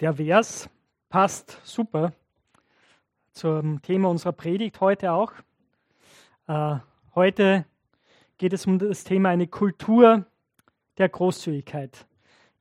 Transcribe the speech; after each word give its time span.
Der 0.00 0.14
Vers 0.14 0.70
passt 1.10 1.60
super 1.62 2.14
zum 3.32 3.82
Thema 3.82 4.08
unserer 4.08 4.32
Predigt 4.32 4.80
heute 4.80 5.12
auch. 5.12 5.30
Äh, 6.46 6.76
heute 7.14 7.66
geht 8.38 8.54
es 8.54 8.66
um 8.66 8.78
das 8.78 9.04
Thema 9.04 9.28
eine 9.28 9.46
Kultur 9.46 10.24
der 10.96 11.10
Großzügigkeit. 11.10 12.06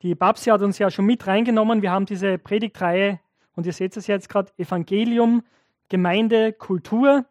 Die 0.01 0.15
Babsi 0.15 0.49
hat 0.49 0.61
uns 0.63 0.79
ja 0.79 0.91
schon 0.91 1.05
mit 1.05 1.27
reingenommen. 1.27 1.81
Wir 1.81 1.91
haben 1.91 2.05
diese 2.05 2.37
Predigtreihe 2.37 3.21
und 3.55 3.65
ihr 3.65 3.71
seht 3.71 3.95
es 3.95 4.07
jetzt 4.07 4.27
gerade, 4.27 4.51
Evangelium, 4.57 5.43
Gemeinde, 5.87 6.51
Kultur. 6.51 7.23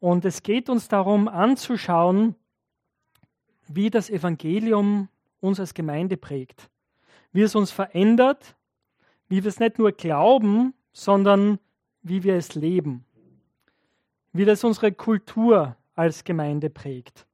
Und 0.00 0.26
es 0.26 0.42
geht 0.42 0.68
uns 0.68 0.88
darum 0.88 1.28
anzuschauen, 1.28 2.34
wie 3.68 3.88
das 3.88 4.10
Evangelium 4.10 5.08
uns 5.40 5.58
als 5.58 5.72
Gemeinde 5.72 6.18
prägt, 6.18 6.68
wie 7.32 7.40
es 7.40 7.54
uns 7.54 7.70
verändert 7.70 8.54
wie 9.28 9.42
wir 9.42 9.48
es 9.48 9.60
nicht 9.60 9.78
nur 9.78 9.92
glauben, 9.92 10.74
sondern 10.92 11.58
wie 12.02 12.22
wir 12.22 12.36
es 12.36 12.54
leben. 12.54 13.04
Wie 14.32 14.44
das 14.44 14.64
unsere 14.64 14.92
Kultur 14.92 15.76
als 15.94 16.24
Gemeinde 16.24 16.70
prägt. 16.70 17.26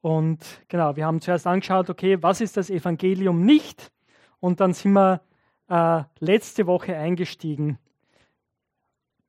Und 0.00 0.40
genau, 0.68 0.96
wir 0.96 1.06
haben 1.06 1.20
zuerst 1.20 1.46
angeschaut, 1.46 1.88
okay, 1.88 2.22
was 2.22 2.40
ist 2.40 2.56
das 2.56 2.70
Evangelium 2.70 3.44
nicht? 3.44 3.92
Und 4.40 4.60
dann 4.60 4.72
sind 4.72 4.92
wir 4.92 5.20
äh, 5.68 6.02
letzte 6.18 6.66
Woche 6.66 6.96
eingestiegen 6.96 7.78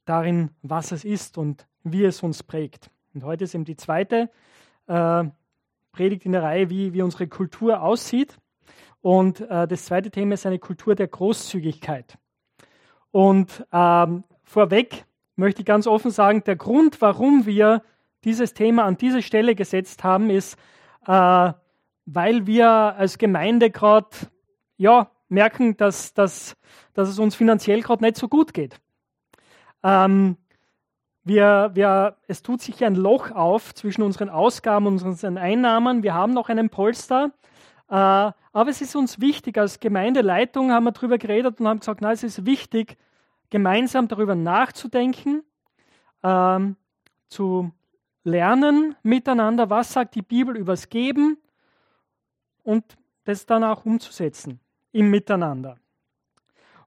darin, 0.05 0.49
was 0.61 0.91
es 0.91 1.05
ist 1.05 1.38
und 1.38 1.67
wie 1.83 2.03
es 2.03 2.23
uns 2.23 2.44
prägt. 2.44 2.89
Und 3.13 3.23
heute 3.23 3.44
ist 3.44 3.53
eben 3.53 3.66
die 3.66 3.75
zweite 3.75 4.30
äh, 4.88 5.25
Predigt 5.91 6.25
in 6.25 6.31
der 6.31 6.41
Reihe, 6.41 6.70
wie, 6.72 6.94
wie 6.94 7.03
unsere 7.03 7.27
Kultur 7.27 7.81
aussieht. 7.81 8.39
Und 9.03 9.41
äh, 9.41 9.67
das 9.67 9.84
zweite 9.84 10.09
Thema 10.09 10.35
ist 10.35 10.45
eine 10.45 10.59
Kultur 10.59 10.95
der 10.95 11.09
Großzügigkeit. 11.09 12.17
Und 13.11 13.66
ähm, 13.73 14.23
vorweg 14.44 15.03
möchte 15.36 15.61
ich 15.61 15.66
ganz 15.66 15.88
offen 15.88 16.09
sagen, 16.09 16.41
der 16.45 16.55
Grund, 16.55 17.02
warum 17.02 17.45
wir 17.45 17.83
dieses 18.23 18.53
Thema 18.53 18.86
an 18.86 18.95
diese 18.95 19.22
Stelle 19.22 19.55
gesetzt 19.55 20.05
haben, 20.05 20.30
ist, 20.30 20.58
äh, 21.05 21.52
weil 22.05 22.47
wir 22.47 22.69
als 22.69 23.17
Gemeinde 23.17 23.72
gerade 23.72 24.08
ja, 24.78 25.11
merken, 25.28 25.75
dass, 25.75 26.13
dass, 26.13 26.56
dass 26.94 27.09
es 27.09 27.19
uns 27.19 27.35
finanziell 27.35 27.81
gerade 27.81 28.06
nicht 28.06 28.16
so 28.16 28.30
gut 28.30 28.53
geht. 28.53 28.80
Ähm, 29.83 30.38
wir, 31.25 31.72
wir, 31.73 32.16
es 32.28 32.41
tut 32.41 32.61
sich 32.61 32.85
ein 32.85 32.95
Loch 32.95 33.31
auf 33.31 33.75
zwischen 33.75 34.02
unseren 34.02 34.30
Ausgaben 34.30 34.88
und 34.88 35.03
unseren 35.03 35.38
Einnahmen. 35.38 36.03
Wir 36.03 36.13
haben 36.13 36.33
noch 36.33 36.47
einen 36.47 36.69
Polster, 36.69 37.33
aber 37.97 38.69
es 38.69 38.81
ist 38.81 38.95
uns 38.95 39.19
wichtig, 39.22 39.58
als 39.58 39.80
Gemeindeleitung 39.80 40.72
haben 40.72 40.86
wir 40.86 40.91
darüber 40.91 41.17
geredet 41.17 41.59
und 41.59 41.67
haben 41.67 41.80
gesagt, 41.80 42.02
na, 42.02 42.11
es 42.11 42.23
ist 42.23 42.45
wichtig, 42.45 42.97
gemeinsam 43.50 44.08
darüber 44.08 44.33
nachzudenken, 44.33 45.44
ähm, 46.23 46.75
zu 47.27 47.72
lernen 48.23 48.95
miteinander, 49.03 49.69
was 49.69 49.94
sagt 49.94 50.16
die 50.16 50.22
Bibel 50.23 50.58
übers 50.58 50.89
Geben 50.89 51.38
und 52.63 52.83
das 53.25 53.45
dann 53.45 53.63
auch 53.63 53.85
umzusetzen 53.85 54.59
im 54.91 55.11
Miteinander. 55.11 55.78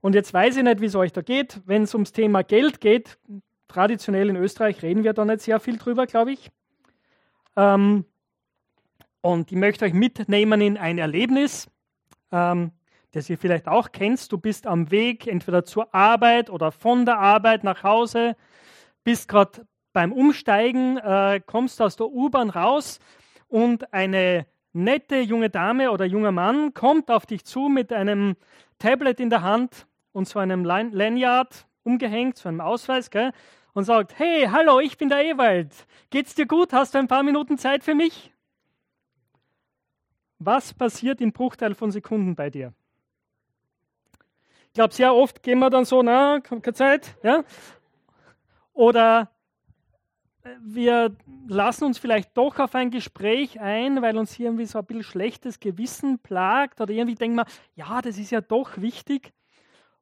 Und 0.01 0.15
jetzt 0.15 0.35
weiß 0.35 0.57
ich 0.57 0.63
nicht, 0.65 0.81
wie 0.81 0.87
es 0.87 0.97
euch 0.97 1.13
da 1.13 1.23
geht, 1.23 1.61
wenn 1.67 1.83
es 1.83 1.95
ums 1.95 2.13
Thema 2.13 2.43
Geld 2.43 2.81
geht. 2.81 3.19
Traditionell 3.69 4.29
in 4.29 4.37
Österreich 4.37 4.83
reden 4.83 5.05
wir 5.05 5.13
da 5.13 5.25
nicht 5.25 5.43
sehr 5.43 5.61
viel 5.61 5.79
drüber, 5.79 6.07
glaube 6.07 6.33
ich. 6.33 6.51
Ähm, 7.57 8.05
und 9.21 9.51
ich 9.51 9.59
möchte 9.59 9.85
euch 9.85 9.93
mitnehmen 9.93 10.61
in 10.61 10.77
ein 10.77 10.99
Erlebnis, 10.99 11.69
ähm, 12.33 12.73
das 13.13 13.31
ihr 13.31 13.39
vielleicht 13.39 13.67
auch 13.67 13.93
kennt. 13.93 14.31
Du 14.31 14.39
bist 14.39 14.67
am 14.67 14.91
Weg 14.91 15.27
entweder 15.27 15.65
zur 15.65 15.95
Arbeit 15.95 16.51
oder 16.51 16.73
von 16.73 17.07
der 17.07 17.19
Arbeit 17.19 17.65
nach 17.65 17.83
Hause, 17.83 18.37
bist 19.05 19.29
gerade 19.29 19.67
beim 19.93 20.13
Umsteigen, 20.13 20.99
äh, 20.99 21.41
kommst 21.45 21.81
aus 21.81 21.97
der 21.97 22.09
U-Bahn 22.09 22.51
raus 22.51 23.01
und 23.49 23.93
eine 23.95 24.47
nette 24.73 25.21
junge 25.21 25.49
Dame 25.49 25.91
oder 25.91 26.05
junger 26.05 26.33
Mann 26.33 26.75
kommt 26.75 27.11
auf 27.11 27.25
dich 27.25 27.45
zu 27.45 27.69
mit 27.69 27.93
einem 27.93 28.37
Tablet 28.79 29.21
in 29.21 29.31
der 29.31 29.43
Hand 29.43 29.87
und 30.13 30.29
so 30.29 30.39
einem 30.39 30.65
Lanyard 30.65 31.67
umgehängt, 31.83 32.37
so 32.37 32.49
einem 32.49 32.61
Ausweis, 32.61 33.11
gell, 33.11 33.33
und 33.73 33.85
sagt, 33.85 34.19
hey, 34.19 34.49
hallo, 34.51 34.81
ich 34.81 34.99
bin 34.99 35.09
der 35.09 35.25
Ewald. 35.25 35.87
Geht's 36.11 36.35
dir 36.35 36.47
gut? 36.47 36.73
Hast 36.73 36.95
du 36.95 36.99
ein 36.99 37.09
paar 37.09 37.23
Minuten 37.23 37.57
Zeit 37.57 37.85
für 37.85 37.95
mich? 37.95 38.33
Was 40.39 40.75
passiert 40.75 41.21
in 41.21 41.33
Bruchteil 41.33 41.75
von 41.75 41.91
Sekunden 41.91 42.35
bei 42.35 42.51
dir? 42.51 42.73
Ich 44.69 44.73
glaube, 44.75 44.93
sehr 44.93 45.15
oft 45.15 45.43
gehen 45.43 45.59
wir 45.59 45.71
dann 45.71 45.87
so, 45.87 46.03
na, 46.03 46.41
keine 46.41 46.75
Zeit, 46.75 47.17
ja? 47.23 47.45
Oder 48.75 49.31
äh, 50.45 50.51
wir 50.61 51.17
lassen 51.49 51.85
uns 51.85 51.97
vielleicht 51.97 52.37
doch 52.37 52.59
auf 52.59 52.75
ein 52.75 52.91
Gespräch 52.91 53.59
ein, 53.61 54.03
weil 54.03 54.19
uns 54.19 54.39
irgendwie 54.39 54.67
so 54.67 54.79
ein 54.79 54.85
bisschen 54.85 55.03
schlechtes 55.03 55.61
Gewissen 55.61 56.19
plagt 56.19 56.81
oder 56.83 56.93
irgendwie 56.93 57.15
denken 57.15 57.37
wir, 57.37 57.47
ja, 57.75 58.03
das 58.03 58.19
ist 58.19 58.31
ja 58.31 58.43
doch 58.43 58.77
wichtig. 58.77 59.33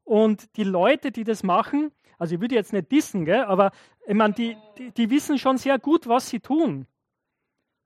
Und 0.03 0.57
die 0.57 0.65
Leute, 0.65 1.13
die 1.13 1.25
das 1.25 1.45
machen, 1.45 1.93
also 2.19 2.35
ich 2.35 2.41
würde 2.41 2.57
jetzt 2.57 2.73
nicht 2.73 2.91
dissen, 2.91 3.25
gell, 3.25 3.45
aber 3.45 3.71
ich 4.07 4.15
meine, 4.15 4.35
die, 4.35 4.57
die, 4.79 4.91
die 4.91 5.11
wissen 5.11 5.39
schon 5.39 5.57
sehr 5.57 5.79
gut, 5.79 6.09
was 6.09 6.29
sie 6.29 6.41
tun. 6.41 6.87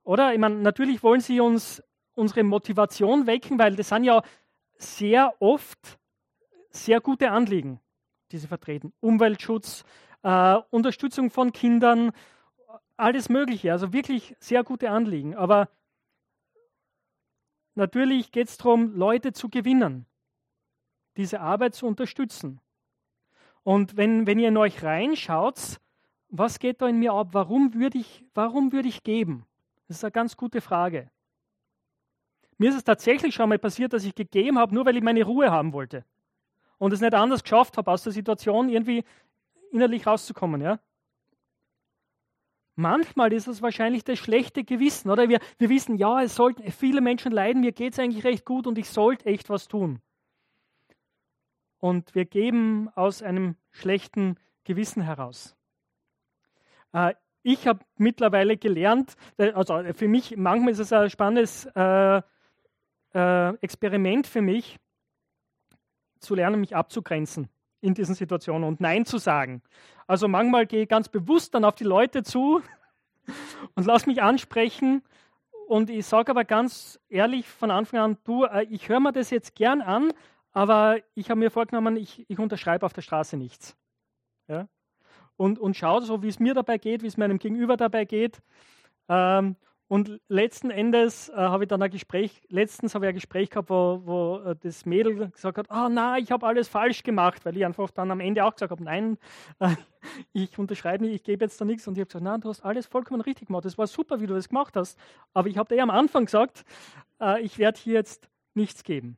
Oder? 0.03 0.33
Ich 0.33 0.39
meine, 0.39 0.55
natürlich 0.55 1.03
wollen 1.03 1.21
sie 1.21 1.39
uns 1.39 1.83
unsere 2.19 2.43
Motivation 2.43 3.25
wecken, 3.25 3.57
weil 3.57 3.75
das 3.75 3.89
sind 3.89 4.03
ja 4.03 4.21
sehr 4.77 5.33
oft 5.39 5.99
sehr 6.71 7.01
gute 7.01 7.31
Anliegen, 7.31 7.79
die 8.31 8.37
sie 8.37 8.47
vertreten. 8.47 8.93
Umweltschutz, 8.99 9.83
äh, 10.23 10.57
Unterstützung 10.69 11.31
von 11.31 11.51
Kindern, 11.51 12.11
alles 12.97 13.29
Mögliche. 13.29 13.71
Also 13.71 13.93
wirklich 13.93 14.35
sehr 14.39 14.63
gute 14.63 14.91
Anliegen. 14.91 15.35
Aber 15.35 15.69
natürlich 17.75 18.31
geht 18.31 18.49
es 18.49 18.57
darum, 18.57 18.95
Leute 18.95 19.33
zu 19.33 19.49
gewinnen, 19.49 20.05
diese 21.17 21.39
Arbeit 21.39 21.75
zu 21.75 21.87
unterstützen. 21.87 22.59
Und 23.63 23.97
wenn, 23.97 24.27
wenn 24.27 24.39
ihr 24.39 24.49
in 24.49 24.57
euch 24.57 24.83
reinschaut, 24.83 25.79
was 26.29 26.59
geht 26.59 26.81
da 26.81 26.87
in 26.87 26.99
mir 26.99 27.13
ab? 27.13 27.29
Warum 27.31 27.73
würde 27.73 27.97
ich, 27.97 28.25
warum 28.33 28.71
würde 28.71 28.87
ich 28.87 29.03
geben? 29.03 29.45
Das 29.87 29.97
ist 29.97 30.03
eine 30.03 30.11
ganz 30.11 30.37
gute 30.37 30.61
Frage. 30.61 31.09
Mir 32.59 32.69
ist 32.69 32.75
es 32.75 32.83
tatsächlich 32.83 33.33
schon 33.33 33.49
mal 33.49 33.57
passiert, 33.57 33.93
dass 33.93 34.03
ich 34.03 34.13
gegeben 34.13 34.59
habe, 34.59 34.75
nur 34.75 34.85
weil 34.85 34.97
ich 34.97 35.01
meine 35.01 35.23
Ruhe 35.23 35.49
haben 35.49 35.71
wollte. 35.71 36.03
Und 36.77 36.91
es 36.91 36.99
nicht 36.99 37.13
anders 37.13 37.41
geschafft 37.41 37.77
habe, 37.77 37.89
aus 37.89 38.03
der 38.03 38.11
Situation 38.11 38.67
irgendwie 38.69 39.05
innerlich 39.71 40.05
rauszukommen. 40.05 40.59
Ja? 40.61 40.79
Manchmal 42.75 43.31
ist 43.31 43.47
es 43.47 43.61
wahrscheinlich 43.61 44.03
das 44.03 44.19
schlechte 44.19 44.65
Gewissen, 44.65 45.09
oder? 45.09 45.29
Wir, 45.29 45.39
wir 45.57 45.69
wissen, 45.69 45.95
ja, 45.95 46.21
es 46.21 46.35
sollten 46.35 46.69
viele 46.69 46.99
Menschen 46.99 47.31
leiden, 47.31 47.61
mir 47.61 47.71
geht 47.71 47.93
es 47.93 47.99
eigentlich 47.99 48.25
recht 48.25 48.45
gut 48.45 48.67
und 48.67 48.77
ich 48.77 48.89
sollte 48.89 49.25
echt 49.25 49.49
was 49.49 49.69
tun. 49.69 50.01
Und 51.79 52.13
wir 52.13 52.25
geben 52.25 52.89
aus 52.93 53.23
einem 53.23 53.55
schlechten 53.71 54.35
Gewissen 54.65 55.01
heraus. 55.01 55.55
Äh, 56.91 57.13
ich 57.41 57.67
habe 57.67 57.85
mittlerweile 57.95 58.57
gelernt, 58.57 59.15
äh, 59.37 59.53
also 59.53 59.81
für 59.93 60.09
mich, 60.09 60.35
manchmal 60.35 60.73
ist 60.73 60.79
es 60.79 60.91
ein 60.91 61.09
spannendes 61.09 61.65
äh, 61.67 62.21
äh, 63.13 63.55
Experiment 63.57 64.27
für 64.27 64.41
mich, 64.41 64.77
zu 66.19 66.35
lernen, 66.35 66.59
mich 66.59 66.75
abzugrenzen 66.75 67.49
in 67.81 67.93
diesen 67.93 68.15
Situationen 68.15 68.67
und 68.67 68.81
Nein 68.81 69.05
zu 69.05 69.17
sagen. 69.17 69.61
Also 70.05 70.27
manchmal 70.27 70.65
gehe 70.65 70.83
ich 70.83 70.89
ganz 70.89 71.07
bewusst 71.07 71.53
dann 71.53 71.63
auf 71.63 71.75
die 71.75 71.85
Leute 71.85 72.23
zu 72.23 72.61
und 73.75 73.85
lasse 73.85 74.09
mich 74.09 74.21
ansprechen. 74.21 75.01
Und 75.67 75.89
ich 75.89 76.05
sage 76.05 76.31
aber 76.31 76.45
ganz 76.45 76.99
ehrlich 77.09 77.47
von 77.47 77.71
Anfang 77.71 77.99
an, 77.99 78.17
du, 78.23 78.43
äh, 78.43 78.63
ich 78.69 78.89
höre 78.89 78.99
mir 78.99 79.11
das 79.11 79.29
jetzt 79.29 79.55
gern 79.55 79.81
an, 79.81 80.11
aber 80.51 80.97
ich 81.13 81.29
habe 81.29 81.39
mir 81.39 81.51
vorgenommen, 81.51 81.95
ich, 81.95 82.25
ich 82.27 82.39
unterschreibe 82.39 82.85
auf 82.85 82.93
der 82.93 83.01
Straße 83.01 83.37
nichts. 83.37 83.77
Ja? 84.47 84.67
Und, 85.37 85.59
und 85.59 85.77
schaue 85.77 86.01
so, 86.01 86.21
wie 86.23 86.27
es 86.27 86.39
mir 86.39 86.53
dabei 86.53 86.77
geht, 86.79 87.03
wie 87.03 87.07
es 87.07 87.17
meinem 87.17 87.39
Gegenüber 87.39 87.77
dabei 87.77 88.05
geht. 88.05 88.41
Ähm, 89.07 89.55
und 89.89 90.21
letzten 90.27 90.69
Endes 90.69 91.29
äh, 91.29 91.35
habe 91.35 91.63
ich 91.63 91.67
dann 91.67 91.81
ein 91.81 91.89
Gespräch, 91.89 92.43
letztens 92.47 92.93
habe 92.93 93.05
ich 93.05 93.09
ein 93.09 93.15
Gespräch 93.15 93.49
gehabt, 93.49 93.71
wo, 93.71 94.01
wo 94.05 94.37
äh, 94.37 94.55
das 94.61 94.85
Mädel 94.85 95.31
gesagt 95.31 95.57
hat, 95.57 95.71
ah 95.71 95.87
oh, 95.87 95.89
nein, 95.89 96.21
ich 96.21 96.31
habe 96.31 96.45
alles 96.45 96.67
falsch 96.67 97.01
gemacht, 97.01 97.43
weil 97.43 97.57
ich 97.57 97.65
einfach 97.65 97.89
dann 97.89 98.11
am 98.11 98.19
Ende 98.19 98.45
auch 98.45 98.53
gesagt 98.53 98.69
habe, 98.69 98.83
nein, 98.83 99.17
äh, 99.57 99.75
ich 100.31 100.59
unterschreibe 100.59 101.03
nicht, 101.03 101.15
ich 101.15 101.23
gebe 101.23 101.43
jetzt 101.43 101.59
da 101.59 101.65
nichts. 101.65 101.87
Und 101.87 101.95
ich 101.95 102.01
habe 102.01 102.05
gesagt, 102.05 102.23
nein, 102.23 102.39
du 102.39 102.49
hast 102.49 102.61
alles 102.61 102.85
vollkommen 102.85 103.21
richtig 103.21 103.47
gemacht, 103.47 103.65
das 103.65 103.79
war 103.79 103.87
super, 103.87 104.21
wie 104.21 104.27
du 104.27 104.35
das 104.35 104.49
gemacht 104.49 104.75
hast. 104.75 104.99
Aber 105.33 105.47
ich 105.47 105.57
habe 105.57 105.73
dir 105.73 105.81
am 105.81 105.89
Anfang 105.89 106.25
gesagt, 106.25 106.65
äh, 107.19 107.41
ich 107.41 107.57
werde 107.57 107.79
hier 107.79 107.95
jetzt 107.95 108.29
nichts 108.53 108.83
geben. 108.83 109.17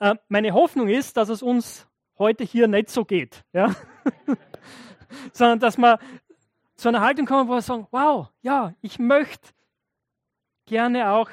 Äh, 0.00 0.16
meine 0.28 0.52
Hoffnung 0.52 0.88
ist, 0.88 1.16
dass 1.16 1.30
es 1.30 1.42
uns 1.42 1.88
heute 2.18 2.44
hier 2.44 2.68
nicht 2.68 2.90
so 2.90 3.06
geht, 3.06 3.42
ja? 3.54 3.74
sondern 5.32 5.60
dass 5.60 5.78
wir 5.78 5.98
zu 6.76 6.88
einer 6.88 7.00
Haltung 7.00 7.24
kommen, 7.24 7.48
wo 7.48 7.54
wir 7.54 7.62
sagen, 7.62 7.86
wow, 7.90 8.28
ja, 8.42 8.74
ich 8.82 8.98
möchte 8.98 9.48
gerne 10.68 11.10
auch, 11.10 11.30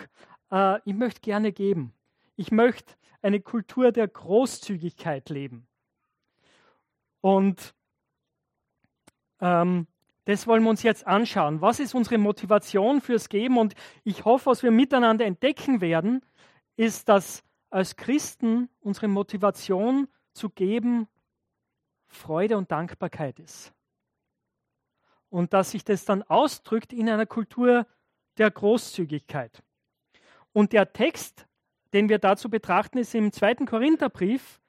äh, 0.52 0.80
ich 0.86 0.96
möchte 0.96 1.22
gerne 1.22 1.52
geben. 1.52 1.94
Ich 2.36 2.52
möchte 2.52 2.96
eine 3.22 3.40
Kultur 3.40 3.92
der 3.92 4.08
Großzügigkeit 4.08 5.30
leben. 5.30 5.68
Und 7.22 7.76
ähm, 9.42 9.88
das 10.26 10.48
wollen 10.48 10.64
wir 10.64 10.70
uns 10.70 10.84
jetzt 10.84 11.06
anschauen. 11.06 11.62
Was 11.62 11.80
ist 11.80 11.94
unsere 11.94 12.18
Motivation 12.18 13.02
fürs 13.02 13.30
Geben? 13.30 13.58
Und 13.58 13.76
ich 14.04 14.26
hoffe, 14.26 14.48
was 14.48 14.64
wir 14.64 14.72
miteinander 14.72 15.26
entdecken 15.26 15.82
werden, 15.82 16.24
ist, 16.78 17.10
dass 17.10 17.44
als 17.70 17.96
Christen 17.96 18.70
unsere 18.80 19.08
Motivation 19.08 20.08
zu 20.34 20.50
geben 20.50 21.08
Freude 22.08 22.58
und 22.58 22.72
Dankbarkeit 22.72 23.40
ist. 23.40 23.74
Und 25.30 25.54
dass 25.54 25.72
sich 25.72 25.84
das 25.84 26.06
dann 26.06 26.24
ausdrückt 26.24 26.94
in 26.94 27.10
einer 27.10 27.26
Kultur 27.26 27.86
der 28.38 28.52
Großzügigkeit. 28.52 29.62
Und 30.54 30.74
der 30.74 30.94
Text, 30.94 31.48
den 31.94 32.10
wir 32.10 32.20
dazu 32.20 32.50
betrachten, 32.50 32.98
ist 32.98 33.16
im 33.16 33.32
zweiten 33.32 33.66
Korintherbrief 33.66 34.60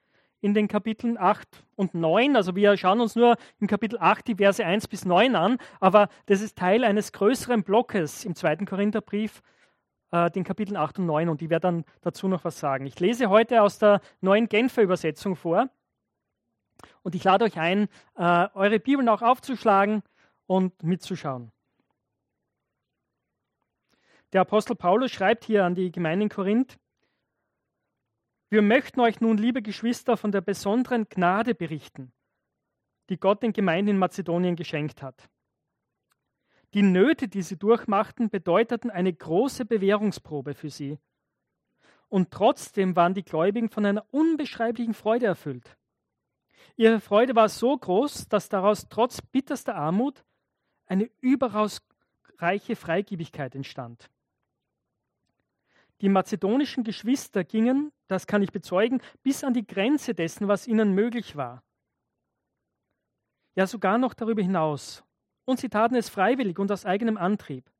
in 0.41 0.53
den 0.53 0.67
Kapiteln 0.67 1.17
8 1.17 1.47
und 1.75 1.93
9. 1.93 2.35
Also 2.35 2.55
wir 2.55 2.77
schauen 2.77 3.01
uns 3.01 3.15
nur 3.15 3.37
im 3.59 3.67
Kapitel 3.67 3.97
8 3.99 4.27
die 4.27 4.35
Verse 4.35 4.63
1 4.63 4.87
bis 4.87 5.05
9 5.05 5.35
an, 5.35 5.57
aber 5.79 6.09
das 6.27 6.41
ist 6.41 6.57
Teil 6.57 6.83
eines 6.83 7.11
größeren 7.11 7.63
Blockes 7.63 8.25
im 8.25 8.35
zweiten 8.35 8.65
Korintherbrief, 8.65 9.41
äh, 10.11 10.29
den 10.31 10.43
Kapiteln 10.43 10.77
8 10.77 10.99
und 10.99 11.05
9. 11.05 11.29
Und 11.29 11.41
ich 11.41 11.49
werde 11.49 11.67
dann 11.67 11.85
dazu 12.01 12.27
noch 12.27 12.43
was 12.43 12.59
sagen. 12.59 12.85
Ich 12.85 12.99
lese 12.99 13.29
heute 13.29 13.61
aus 13.61 13.79
der 13.79 14.01
neuen 14.21 14.47
Genfer 14.47 14.83
Übersetzung 14.83 15.35
vor. 15.35 15.69
Und 17.01 17.15
ich 17.15 17.23
lade 17.23 17.45
euch 17.45 17.57
ein, 17.57 17.87
äh, 18.15 18.47
eure 18.53 18.79
Bibeln 18.79 19.09
auch 19.09 19.21
aufzuschlagen 19.21 20.03
und 20.45 20.83
mitzuschauen. 20.83 21.51
Der 24.37 24.43
Apostel 24.43 24.75
Paulus 24.75 25.09
schreibt 25.09 25.45
hier 25.45 25.65
an 25.65 25.73
die 25.73 25.91
Gemeinde 25.91 26.25
in 26.25 26.29
Korinth, 26.29 26.77
wir 28.51 28.61
möchten 28.61 28.99
euch 28.99 29.19
nun, 29.19 29.35
liebe 29.35 29.63
Geschwister, 29.63 30.15
von 30.15 30.31
der 30.31 30.41
besonderen 30.41 31.09
Gnade 31.09 31.55
berichten, 31.55 32.13
die 33.09 33.17
Gott 33.17 33.41
den 33.41 33.51
Gemeinden 33.51 33.89
in 33.89 33.97
Mazedonien 33.97 34.55
geschenkt 34.55 35.01
hat. 35.01 35.27
Die 36.75 36.83
Nöte, 36.83 37.27
die 37.27 37.41
sie 37.41 37.57
durchmachten, 37.57 38.29
bedeuteten 38.29 38.91
eine 38.91 39.11
große 39.11 39.65
Bewährungsprobe 39.65 40.53
für 40.53 40.69
sie. 40.69 40.99
Und 42.07 42.29
trotzdem 42.29 42.95
waren 42.95 43.15
die 43.15 43.25
Gläubigen 43.25 43.69
von 43.71 43.87
einer 43.87 44.05
unbeschreiblichen 44.11 44.93
Freude 44.93 45.25
erfüllt. 45.25 45.79
Ihre 46.75 46.99
Freude 46.99 47.35
war 47.35 47.49
so 47.49 47.75
groß, 47.75 48.27
dass 48.27 48.49
daraus 48.49 48.87
trotz 48.87 49.19
bitterster 49.19 49.73
Armut 49.73 50.23
eine 50.85 51.09
überaus 51.21 51.81
reiche 52.37 52.75
Freigebigkeit 52.75 53.55
entstand. 53.55 54.11
Die 56.01 56.09
mazedonischen 56.09 56.83
Geschwister 56.83 57.43
gingen, 57.43 57.91
das 58.07 58.27
kann 58.27 58.43
ich 58.43 58.51
bezeugen, 58.51 59.01
bis 59.23 59.43
an 59.43 59.53
die 59.53 59.65
Grenze 59.65 60.13
dessen, 60.13 60.47
was 60.47 60.67
ihnen 60.67 60.93
möglich 60.93 61.35
war. 61.35 61.63
Ja, 63.55 63.65
sogar 63.65 63.97
noch 63.97 64.13
darüber 64.13 64.41
hinaus. 64.41 65.03
Und 65.45 65.59
sie 65.59 65.69
taten 65.69 65.95
es 65.95 66.09
freiwillig 66.09 66.59
und 66.59 66.71
aus 66.71 66.85
eigenem 66.85 67.17
Antrieb. 67.17 67.71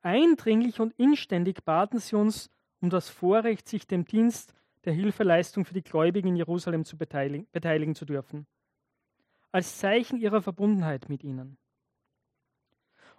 Eindringlich 0.00 0.80
und 0.80 0.92
inständig 0.94 1.64
baten 1.64 1.98
sie 1.98 2.16
uns 2.16 2.50
um 2.80 2.88
das 2.88 3.10
Vorrecht, 3.10 3.68
sich 3.68 3.86
dem 3.86 4.04
Dienst 4.04 4.54
der 4.84 4.92
Hilfeleistung 4.92 5.64
für 5.64 5.74
die 5.74 5.82
Gläubigen 5.82 6.28
in 6.28 6.36
Jerusalem 6.36 6.84
zu 6.84 6.96
beteiligen, 6.96 7.46
beteiligen 7.52 7.94
zu 7.94 8.04
dürfen, 8.04 8.46
als 9.52 9.78
Zeichen 9.78 10.18
ihrer 10.18 10.40
Verbundenheit 10.40 11.08
mit 11.08 11.24
ihnen. 11.24 11.58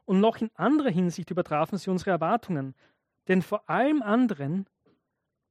Und 0.06 0.22
noch 0.22 0.38
in 0.38 0.50
anderer 0.56 0.90
Hinsicht 0.90 1.30
übertrafen 1.30 1.78
sie 1.78 1.92
unsere 1.92 2.12
Erwartungen, 2.12 2.74
denn 3.30 3.44
vor 3.44 3.70
allem 3.70 4.02
anderen 4.02 4.66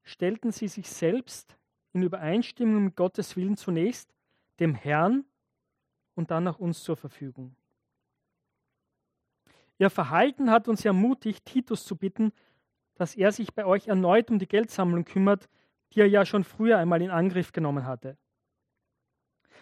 stellten 0.03 0.51
sie 0.51 0.69
sich 0.69 0.91
selbst 0.91 1.57
in 1.93 2.03
Übereinstimmung 2.03 2.85
mit 2.85 2.97
Gottes 2.97 3.37
Willen 3.37 3.57
zunächst 3.57 4.13
dem 4.59 4.75
Herrn 4.75 5.25
und 6.15 6.33
dann 6.33 6.47
auch 6.49 6.59
uns 6.59 6.83
zur 6.83 6.97
Verfügung. 6.97 7.55
Ihr 9.79 9.91
Verhalten 9.91 10.51
hat 10.51 10.67
uns 10.67 10.85
ermutigt, 10.85 11.45
Titus 11.47 11.85
zu 11.85 11.95
bitten, 11.95 12.33
dass 12.97 13.15
er 13.15 13.31
sich 13.31 13.55
bei 13.55 13.65
euch 13.65 13.87
erneut 13.87 14.29
um 14.29 14.41
die 14.41 14.49
Geldsammlung 14.49 15.05
kümmert, 15.05 15.49
die 15.93 16.01
er 16.01 16.09
ja 16.09 16.27
schon 16.27 16.43
früher 16.43 16.79
einmal 16.79 17.01
in 17.01 17.11
Angriff 17.11 17.53
genommen 17.53 17.87
hatte. 17.87 18.19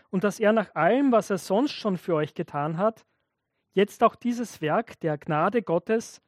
Und 0.08 0.24
dass 0.24 0.40
er 0.40 0.54
nach 0.54 0.74
allem, 0.74 1.12
was 1.12 1.28
er 1.28 1.36
sonst 1.36 1.72
schon 1.72 1.98
für 1.98 2.14
euch 2.14 2.32
getan 2.32 2.78
hat, 2.78 3.04
jetzt 3.74 4.02
auch 4.02 4.16
dieses 4.16 4.62
Werk 4.62 4.98
der 5.00 5.18
Gnade 5.18 5.62
Gottes 5.62 6.22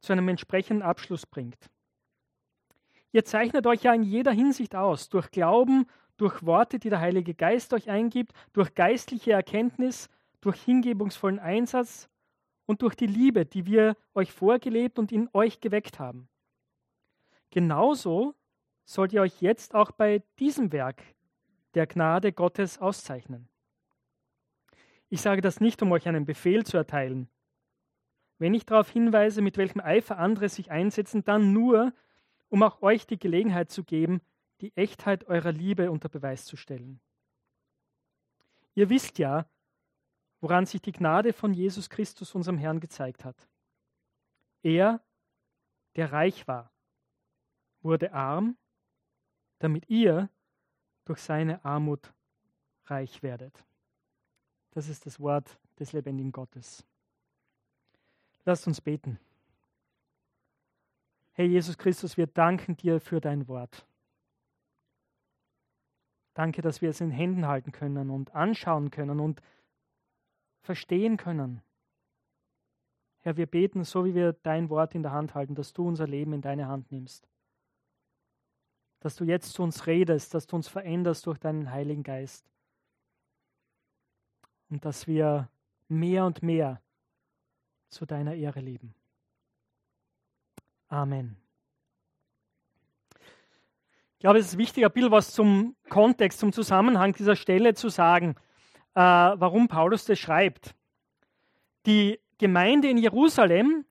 zu 0.00 0.12
einem 0.12 0.28
entsprechenden 0.28 0.82
Abschluss 0.82 1.26
bringt. 1.26 1.70
Ihr 3.12 3.24
zeichnet 3.24 3.66
euch 3.66 3.82
ja 3.82 3.94
in 3.94 4.02
jeder 4.02 4.32
Hinsicht 4.32 4.74
aus, 4.74 5.08
durch 5.08 5.30
Glauben, 5.30 5.86
durch 6.16 6.44
Worte, 6.44 6.78
die 6.78 6.90
der 6.90 7.00
Heilige 7.00 7.34
Geist 7.34 7.72
euch 7.72 7.88
eingibt, 7.88 8.32
durch 8.52 8.74
geistliche 8.74 9.32
Erkenntnis, 9.32 10.08
durch 10.40 10.60
hingebungsvollen 10.62 11.38
Einsatz 11.38 12.08
und 12.66 12.82
durch 12.82 12.94
die 12.94 13.06
Liebe, 13.06 13.46
die 13.46 13.66
wir 13.66 13.96
euch 14.14 14.32
vorgelebt 14.32 14.98
und 14.98 15.10
in 15.10 15.28
euch 15.32 15.60
geweckt 15.60 15.98
haben. 15.98 16.28
Genauso 17.50 18.34
sollt 18.84 19.12
ihr 19.12 19.22
euch 19.22 19.40
jetzt 19.40 19.74
auch 19.74 19.90
bei 19.90 20.22
diesem 20.38 20.72
Werk 20.72 21.02
der 21.74 21.86
Gnade 21.86 22.32
Gottes 22.32 22.78
auszeichnen. 22.78 23.48
Ich 25.08 25.22
sage 25.22 25.40
das 25.40 25.60
nicht, 25.60 25.82
um 25.82 25.92
euch 25.92 26.06
einen 26.06 26.26
Befehl 26.26 26.66
zu 26.66 26.76
erteilen, 26.76 27.28
wenn 28.38 28.54
ich 28.54 28.64
darauf 28.66 28.90
hinweise, 28.90 29.42
mit 29.42 29.56
welchem 29.56 29.80
Eifer 29.80 30.18
andere 30.18 30.48
sich 30.48 30.70
einsetzen, 30.70 31.24
dann 31.24 31.52
nur, 31.52 31.92
um 32.48 32.62
auch 32.62 32.82
euch 32.82 33.06
die 33.06 33.18
Gelegenheit 33.18 33.70
zu 33.70 33.84
geben, 33.84 34.20
die 34.60 34.76
Echtheit 34.76 35.24
eurer 35.24 35.52
Liebe 35.52 35.90
unter 35.90 36.08
Beweis 36.08 36.44
zu 36.44 36.56
stellen. 36.56 37.00
Ihr 38.74 38.90
wisst 38.90 39.18
ja, 39.18 39.48
woran 40.40 40.66
sich 40.66 40.80
die 40.80 40.92
Gnade 40.92 41.32
von 41.32 41.52
Jesus 41.52 41.90
Christus, 41.90 42.34
unserem 42.34 42.58
Herrn, 42.58 42.80
gezeigt 42.80 43.24
hat. 43.24 43.48
Er, 44.62 45.00
der 45.96 46.12
reich 46.12 46.46
war, 46.46 46.72
wurde 47.80 48.12
arm, 48.12 48.56
damit 49.58 49.88
ihr 49.88 50.30
durch 51.04 51.20
seine 51.20 51.64
Armut 51.64 52.12
reich 52.84 53.22
werdet. 53.22 53.64
Das 54.70 54.88
ist 54.88 55.06
das 55.06 55.18
Wort 55.18 55.58
des 55.78 55.92
lebendigen 55.92 56.32
Gottes. 56.32 56.86
Lasst 58.48 58.66
uns 58.66 58.80
beten. 58.80 59.20
Herr 61.32 61.44
Jesus 61.44 61.76
Christus, 61.76 62.16
wir 62.16 62.26
danken 62.26 62.78
dir 62.78 62.98
für 62.98 63.20
dein 63.20 63.46
Wort. 63.46 63.86
Danke, 66.32 66.62
dass 66.62 66.80
wir 66.80 66.88
es 66.88 67.02
in 67.02 67.10
Händen 67.10 67.46
halten 67.46 67.72
können 67.72 68.08
und 68.08 68.34
anschauen 68.34 68.90
können 68.90 69.20
und 69.20 69.42
verstehen 70.62 71.18
können. 71.18 71.60
Herr, 73.18 73.36
wir 73.36 73.44
beten, 73.44 73.84
so 73.84 74.06
wie 74.06 74.14
wir 74.14 74.32
dein 74.32 74.70
Wort 74.70 74.94
in 74.94 75.02
der 75.02 75.12
Hand 75.12 75.34
halten, 75.34 75.54
dass 75.54 75.74
du 75.74 75.86
unser 75.86 76.06
Leben 76.06 76.32
in 76.32 76.40
deine 76.40 76.68
Hand 76.68 76.90
nimmst. 76.90 77.28
Dass 79.00 79.14
du 79.14 79.24
jetzt 79.24 79.52
zu 79.52 79.62
uns 79.62 79.86
redest, 79.86 80.32
dass 80.32 80.46
du 80.46 80.56
uns 80.56 80.68
veränderst 80.68 81.26
durch 81.26 81.36
deinen 81.36 81.70
Heiligen 81.70 82.02
Geist. 82.02 82.48
Und 84.70 84.86
dass 84.86 85.06
wir 85.06 85.50
mehr 85.88 86.24
und 86.24 86.42
mehr 86.42 86.80
zu 87.90 88.06
deiner 88.06 88.34
Ehre 88.34 88.60
leben. 88.60 88.94
Amen. 90.88 91.36
Ich 94.18 94.20
glaube, 94.20 94.38
es 94.38 94.46
ist 94.46 94.58
wichtig, 94.58 94.84
ein 94.84 94.90
bisschen 94.90 95.12
was 95.12 95.32
zum 95.32 95.76
Kontext, 95.88 96.40
zum 96.40 96.52
Zusammenhang 96.52 97.12
dieser 97.12 97.36
Stelle 97.36 97.74
zu 97.74 97.88
sagen, 97.88 98.34
äh, 98.94 99.00
warum 99.00 99.68
Paulus 99.68 100.06
das 100.06 100.18
schreibt. 100.18 100.74
Die 101.86 102.18
Gemeinde 102.38 102.88
in 102.88 102.98
Jerusalem 102.98 103.84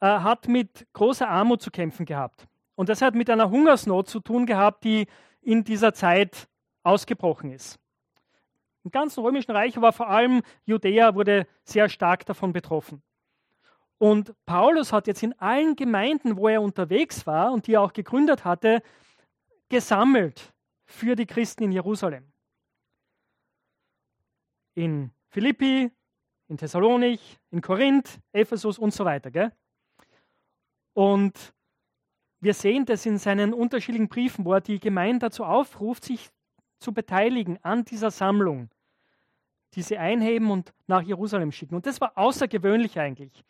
äh, 0.00 0.06
hat 0.06 0.48
mit 0.48 0.86
großer 0.94 1.28
Armut 1.28 1.62
zu 1.62 1.70
kämpfen 1.70 2.06
gehabt. 2.06 2.48
Und 2.74 2.88
das 2.88 3.02
hat 3.02 3.14
mit 3.14 3.30
einer 3.30 3.50
Hungersnot 3.50 4.08
zu 4.08 4.20
tun 4.20 4.46
gehabt, 4.46 4.84
die 4.84 5.06
in 5.42 5.64
dieser 5.64 5.92
Zeit 5.94 6.48
ausgebrochen 6.82 7.52
ist. 7.52 7.78
Im 8.84 8.90
ganzen 8.90 9.22
römischen 9.22 9.52
Reich, 9.52 9.76
aber 9.76 9.92
vor 9.92 10.08
allem 10.08 10.42
Judäa 10.64 11.14
wurde 11.14 11.46
sehr 11.62 11.88
stark 11.88 12.24
davon 12.26 12.52
betroffen. 12.52 13.02
Und 13.98 14.32
Paulus 14.46 14.92
hat 14.92 15.08
jetzt 15.08 15.24
in 15.24 15.38
allen 15.40 15.74
Gemeinden, 15.74 16.36
wo 16.36 16.48
er 16.48 16.62
unterwegs 16.62 17.26
war 17.26 17.52
und 17.52 17.66
die 17.66 17.74
er 17.74 17.82
auch 17.82 17.92
gegründet 17.92 18.44
hatte, 18.44 18.82
gesammelt 19.68 20.54
für 20.84 21.16
die 21.16 21.26
Christen 21.26 21.64
in 21.64 21.72
Jerusalem. 21.72 22.32
In 24.74 25.10
Philippi, 25.28 25.90
in 26.46 26.56
Thessalonich, 26.56 27.38
in 27.50 27.60
Korinth, 27.60 28.20
Ephesus 28.32 28.78
und 28.78 28.94
so 28.94 29.04
weiter. 29.04 29.32
Gell? 29.32 29.52
Und 30.94 31.52
wir 32.40 32.54
sehen 32.54 32.86
das 32.86 33.04
in 33.04 33.18
seinen 33.18 33.52
unterschiedlichen 33.52 34.08
Briefen, 34.08 34.44
wo 34.44 34.54
er 34.54 34.60
die 34.60 34.78
Gemeinde 34.78 35.26
dazu 35.26 35.44
aufruft, 35.44 36.04
sich 36.04 36.30
zu 36.78 36.92
beteiligen 36.92 37.58
an 37.64 37.84
dieser 37.84 38.12
Sammlung, 38.12 38.70
die 39.74 39.82
sie 39.82 39.98
einheben 39.98 40.52
und 40.52 40.72
nach 40.86 41.02
Jerusalem 41.02 41.50
schicken. 41.50 41.74
Und 41.74 41.86
das 41.86 42.00
war 42.00 42.16
außergewöhnlich 42.16 43.00
eigentlich 43.00 43.44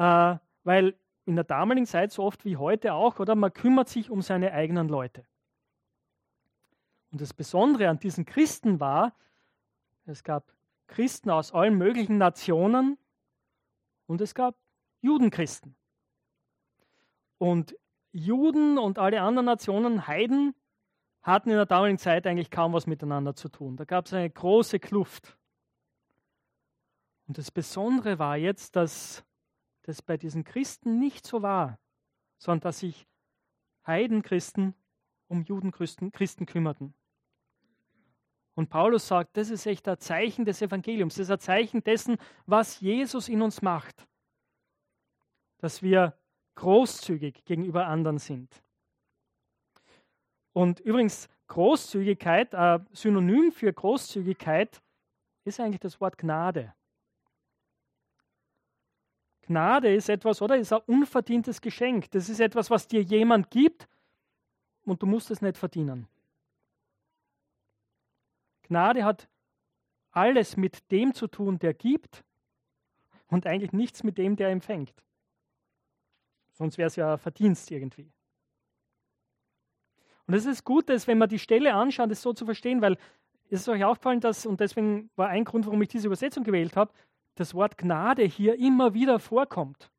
äh, 0.00 0.38
weil 0.64 0.98
in 1.26 1.36
der 1.36 1.44
damaligen 1.44 1.86
Zeit 1.86 2.10
so 2.10 2.24
oft 2.24 2.46
wie 2.46 2.56
heute 2.56 2.94
auch, 2.94 3.18
oder 3.18 3.34
man 3.34 3.52
kümmert 3.52 3.90
sich 3.90 4.10
um 4.10 4.22
seine 4.22 4.52
eigenen 4.52 4.88
Leute. 4.88 5.26
Und 7.12 7.20
das 7.20 7.34
Besondere 7.34 7.90
an 7.90 7.98
diesen 7.98 8.24
Christen 8.24 8.80
war, 8.80 9.14
es 10.06 10.24
gab 10.24 10.54
Christen 10.86 11.28
aus 11.28 11.52
allen 11.52 11.76
möglichen 11.76 12.16
Nationen 12.16 12.96
und 14.06 14.22
es 14.22 14.34
gab 14.34 14.56
Judenchristen. 15.02 15.76
Und 17.36 17.76
Juden 18.12 18.78
und 18.78 18.98
alle 18.98 19.20
anderen 19.20 19.46
Nationen, 19.46 20.06
Heiden, 20.06 20.54
hatten 21.20 21.50
in 21.50 21.56
der 21.56 21.66
damaligen 21.66 21.98
Zeit 21.98 22.26
eigentlich 22.26 22.50
kaum 22.50 22.72
was 22.72 22.86
miteinander 22.86 23.34
zu 23.34 23.50
tun. 23.50 23.76
Da 23.76 23.84
gab 23.84 24.06
es 24.06 24.14
eine 24.14 24.30
große 24.30 24.80
Kluft. 24.80 25.36
Und 27.28 27.36
das 27.36 27.50
Besondere 27.50 28.18
war 28.18 28.38
jetzt, 28.38 28.76
dass 28.76 29.24
das 29.90 30.02
bei 30.02 30.16
diesen 30.16 30.44
Christen 30.44 30.98
nicht 30.98 31.26
so 31.26 31.42
war, 31.42 31.78
sondern 32.38 32.60
dass 32.60 32.78
sich 32.78 33.06
Heidenchristen 33.86 34.74
um 35.26 35.42
Judenchristen 35.42 36.12
Christen 36.12 36.46
kümmerten. 36.46 36.94
Und 38.54 38.68
Paulus 38.68 39.08
sagt, 39.08 39.36
das 39.36 39.50
ist 39.50 39.66
echt 39.66 39.88
ein 39.88 39.98
Zeichen 39.98 40.44
des 40.44 40.62
Evangeliums, 40.62 41.14
das 41.14 41.24
ist 41.26 41.30
ein 41.30 41.40
Zeichen 41.40 41.82
dessen, 41.82 42.18
was 42.46 42.80
Jesus 42.80 43.28
in 43.28 43.42
uns 43.42 43.62
macht, 43.62 44.06
dass 45.58 45.82
wir 45.82 46.16
großzügig 46.54 47.44
gegenüber 47.44 47.86
anderen 47.86 48.18
sind. 48.18 48.62
Und 50.52 50.80
übrigens, 50.80 51.28
Großzügigkeit, 51.46 52.54
äh, 52.54 52.78
Synonym 52.92 53.50
für 53.50 53.72
Großzügigkeit 53.72 54.80
ist 55.44 55.58
eigentlich 55.58 55.80
das 55.80 56.00
Wort 56.00 56.16
Gnade. 56.18 56.74
Gnade 59.50 59.92
ist 59.92 60.08
etwas, 60.08 60.40
oder? 60.42 60.56
Ist 60.56 60.72
ein 60.72 60.80
unverdientes 60.86 61.60
Geschenk. 61.60 62.08
Das 62.12 62.28
ist 62.28 62.38
etwas, 62.38 62.70
was 62.70 62.86
dir 62.86 63.02
jemand 63.02 63.50
gibt 63.50 63.88
und 64.84 65.02
du 65.02 65.06
musst 65.06 65.28
es 65.32 65.42
nicht 65.42 65.58
verdienen. 65.58 66.06
Gnade 68.62 69.04
hat 69.04 69.28
alles 70.12 70.56
mit 70.56 70.88
dem 70.92 71.14
zu 71.14 71.26
tun, 71.26 71.58
der 71.58 71.74
gibt 71.74 72.22
und 73.26 73.44
eigentlich 73.44 73.72
nichts 73.72 74.04
mit 74.04 74.18
dem, 74.18 74.36
der 74.36 74.50
empfängt. 74.50 74.94
Sonst 76.52 76.78
wäre 76.78 76.86
es 76.86 76.94
ja 76.94 77.16
Verdienst 77.16 77.72
irgendwie. 77.72 78.08
Und 80.28 80.34
es 80.34 80.46
ist 80.46 80.62
gut, 80.62 80.88
dass, 80.88 81.08
wenn 81.08 81.18
man 81.18 81.28
die 81.28 81.40
Stelle 81.40 81.74
anschaut, 81.74 82.12
das 82.12 82.22
so 82.22 82.32
zu 82.32 82.44
verstehen, 82.44 82.82
weil 82.82 82.96
es 83.46 83.62
ist 83.62 83.68
euch 83.68 83.82
aufgefallen, 83.82 84.20
dass, 84.20 84.46
und 84.46 84.60
deswegen 84.60 85.10
war 85.16 85.26
ein 85.26 85.44
Grund, 85.44 85.66
warum 85.66 85.82
ich 85.82 85.88
diese 85.88 86.06
Übersetzung 86.06 86.44
gewählt 86.44 86.76
habe, 86.76 86.92
das 87.40 87.54
Wort 87.54 87.78
Gnade 87.78 88.22
hier 88.22 88.58
immer 88.58 88.92
wieder 88.92 89.18
vorkommt. 89.18 89.90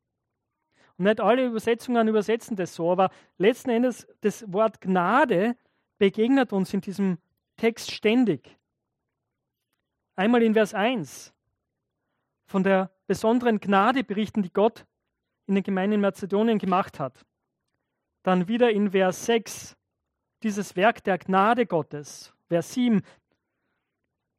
Und 0.96 1.06
nicht 1.06 1.20
alle 1.20 1.46
Übersetzungen 1.46 2.06
übersetzen 2.06 2.56
das 2.56 2.74
so, 2.74 2.92
aber 2.92 3.10
letzten 3.36 3.70
Endes 3.70 4.06
das 4.20 4.50
Wort 4.52 4.80
Gnade 4.80 5.56
begegnet 5.98 6.52
uns 6.52 6.72
in 6.72 6.80
diesem 6.80 7.18
Text 7.56 7.90
ständig. 7.90 8.56
Einmal 10.14 10.42
in 10.42 10.54
Vers 10.54 10.72
1 10.72 11.34
von 12.46 12.62
der 12.62 12.90
besonderen 13.06 13.58
Gnade 13.58 14.04
berichten, 14.04 14.42
die 14.42 14.52
Gott 14.52 14.86
in 15.46 15.56
den 15.56 15.64
Gemeinden 15.64 15.94
in 15.94 16.00
Mazedonien 16.00 16.58
gemacht 16.58 17.00
hat. 17.00 17.24
Dann 18.22 18.46
wieder 18.46 18.70
in 18.70 18.92
Vers 18.92 19.24
6 19.26 19.76
dieses 20.44 20.76
Werk 20.76 21.02
der 21.02 21.18
Gnade 21.18 21.66
Gottes. 21.66 22.32
Vers 22.48 22.72
7, 22.74 23.02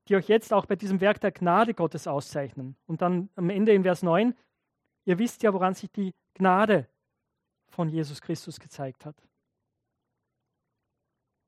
die 0.07 0.15
euch 0.15 0.27
jetzt 0.27 0.51
auch 0.51 0.65
bei 0.65 0.75
diesem 0.75 1.01
Werk 1.01 1.19
der 1.21 1.31
Gnade 1.31 1.73
Gottes 1.73 2.07
auszeichnen. 2.07 2.75
Und 2.85 3.01
dann 3.01 3.29
am 3.35 3.49
Ende 3.49 3.73
in 3.73 3.83
Vers 3.83 4.03
9, 4.03 4.35
ihr 5.05 5.19
wisst 5.19 5.43
ja, 5.43 5.53
woran 5.53 5.73
sich 5.73 5.91
die 5.91 6.13
Gnade 6.33 6.89
von 7.67 7.89
Jesus 7.89 8.21
Christus 8.21 8.59
gezeigt 8.59 9.05
hat. 9.05 9.15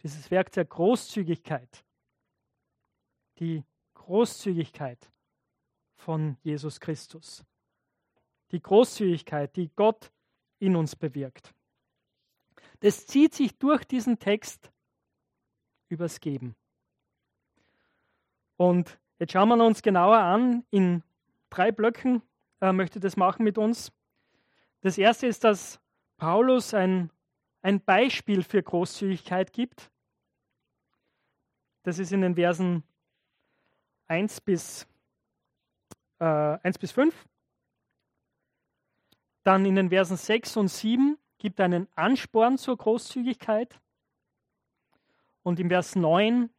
Dieses 0.03 0.29
Werk 0.31 0.51
der 0.51 0.65
Großzügigkeit, 0.65 1.83
die 3.39 3.63
Großzügigkeit 3.93 5.12
von 5.95 6.38
Jesus 6.43 6.79
Christus. 6.79 7.43
Die 8.51 8.62
Großzügigkeit, 8.62 9.55
die 9.55 9.69
Gott 9.75 10.12
in 10.59 10.75
uns 10.75 10.95
bewirkt. 10.95 11.53
Das 12.81 13.07
zieht 13.07 13.33
sich 13.33 13.57
durch 13.57 13.85
diesen 13.85 14.19
Text 14.19 14.71
übers 15.89 16.19
Geben. 16.19 16.55
Und 18.57 19.00
jetzt 19.19 19.33
schauen 19.33 19.50
wir 19.50 19.63
uns 19.63 19.81
genauer 19.81 20.17
an. 20.17 20.65
In 20.71 21.03
drei 21.50 21.71
Blöcken 21.71 22.21
äh, 22.62 22.71
möchte 22.71 23.00
das 23.00 23.17
machen 23.17 23.43
mit 23.43 23.57
uns. 23.57 23.91
Das 24.81 24.97
erste 24.97 25.27
ist, 25.27 25.43
dass 25.43 25.79
Paulus 26.17 26.74
ein, 26.74 27.12
ein 27.62 27.81
Beispiel 27.81 28.43
für 28.43 28.62
Großzügigkeit 28.62 29.51
gibt. 29.51 29.91
Das 31.83 32.00
ist 32.00 32.12
in 32.12 32.21
den 32.21 32.35
Versen 32.35 32.83
1 34.07 34.41
bis, 34.41 34.88
äh, 36.19 36.25
1 36.25 36.77
bis 36.77 36.91
5. 36.91 37.27
Dann 39.43 39.65
in 39.65 39.75
den 39.75 39.89
Versen 39.89 40.17
6 40.17 40.57
und 40.57 40.67
7 40.69 41.17
gibt 41.38 41.59
einen 41.59 41.88
Ansporn 41.95 42.57
zur 42.57 42.77
Großzügigkeit. 42.77 43.79
Und 45.43 45.59
im 45.59 45.69
Vers 45.69 45.95
9 45.95 46.50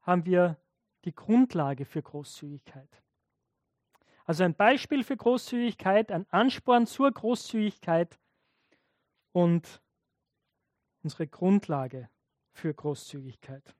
haben 0.00 0.26
wir 0.26 0.56
die 1.04 1.14
Grundlage 1.14 1.84
für 1.84 2.02
Großzügigkeit. 2.02 3.02
Also 4.24 4.44
ein 4.44 4.54
Beispiel 4.54 5.02
für 5.02 5.16
Großzügigkeit, 5.16 6.12
ein 6.12 6.26
Ansporn 6.30 6.86
zur 6.86 7.10
Großzügigkeit 7.10 8.18
und 9.32 9.82
unsere 11.02 11.26
Grundlage 11.26 12.08
für 12.52 12.72
Großzügigkeit. 12.72 13.74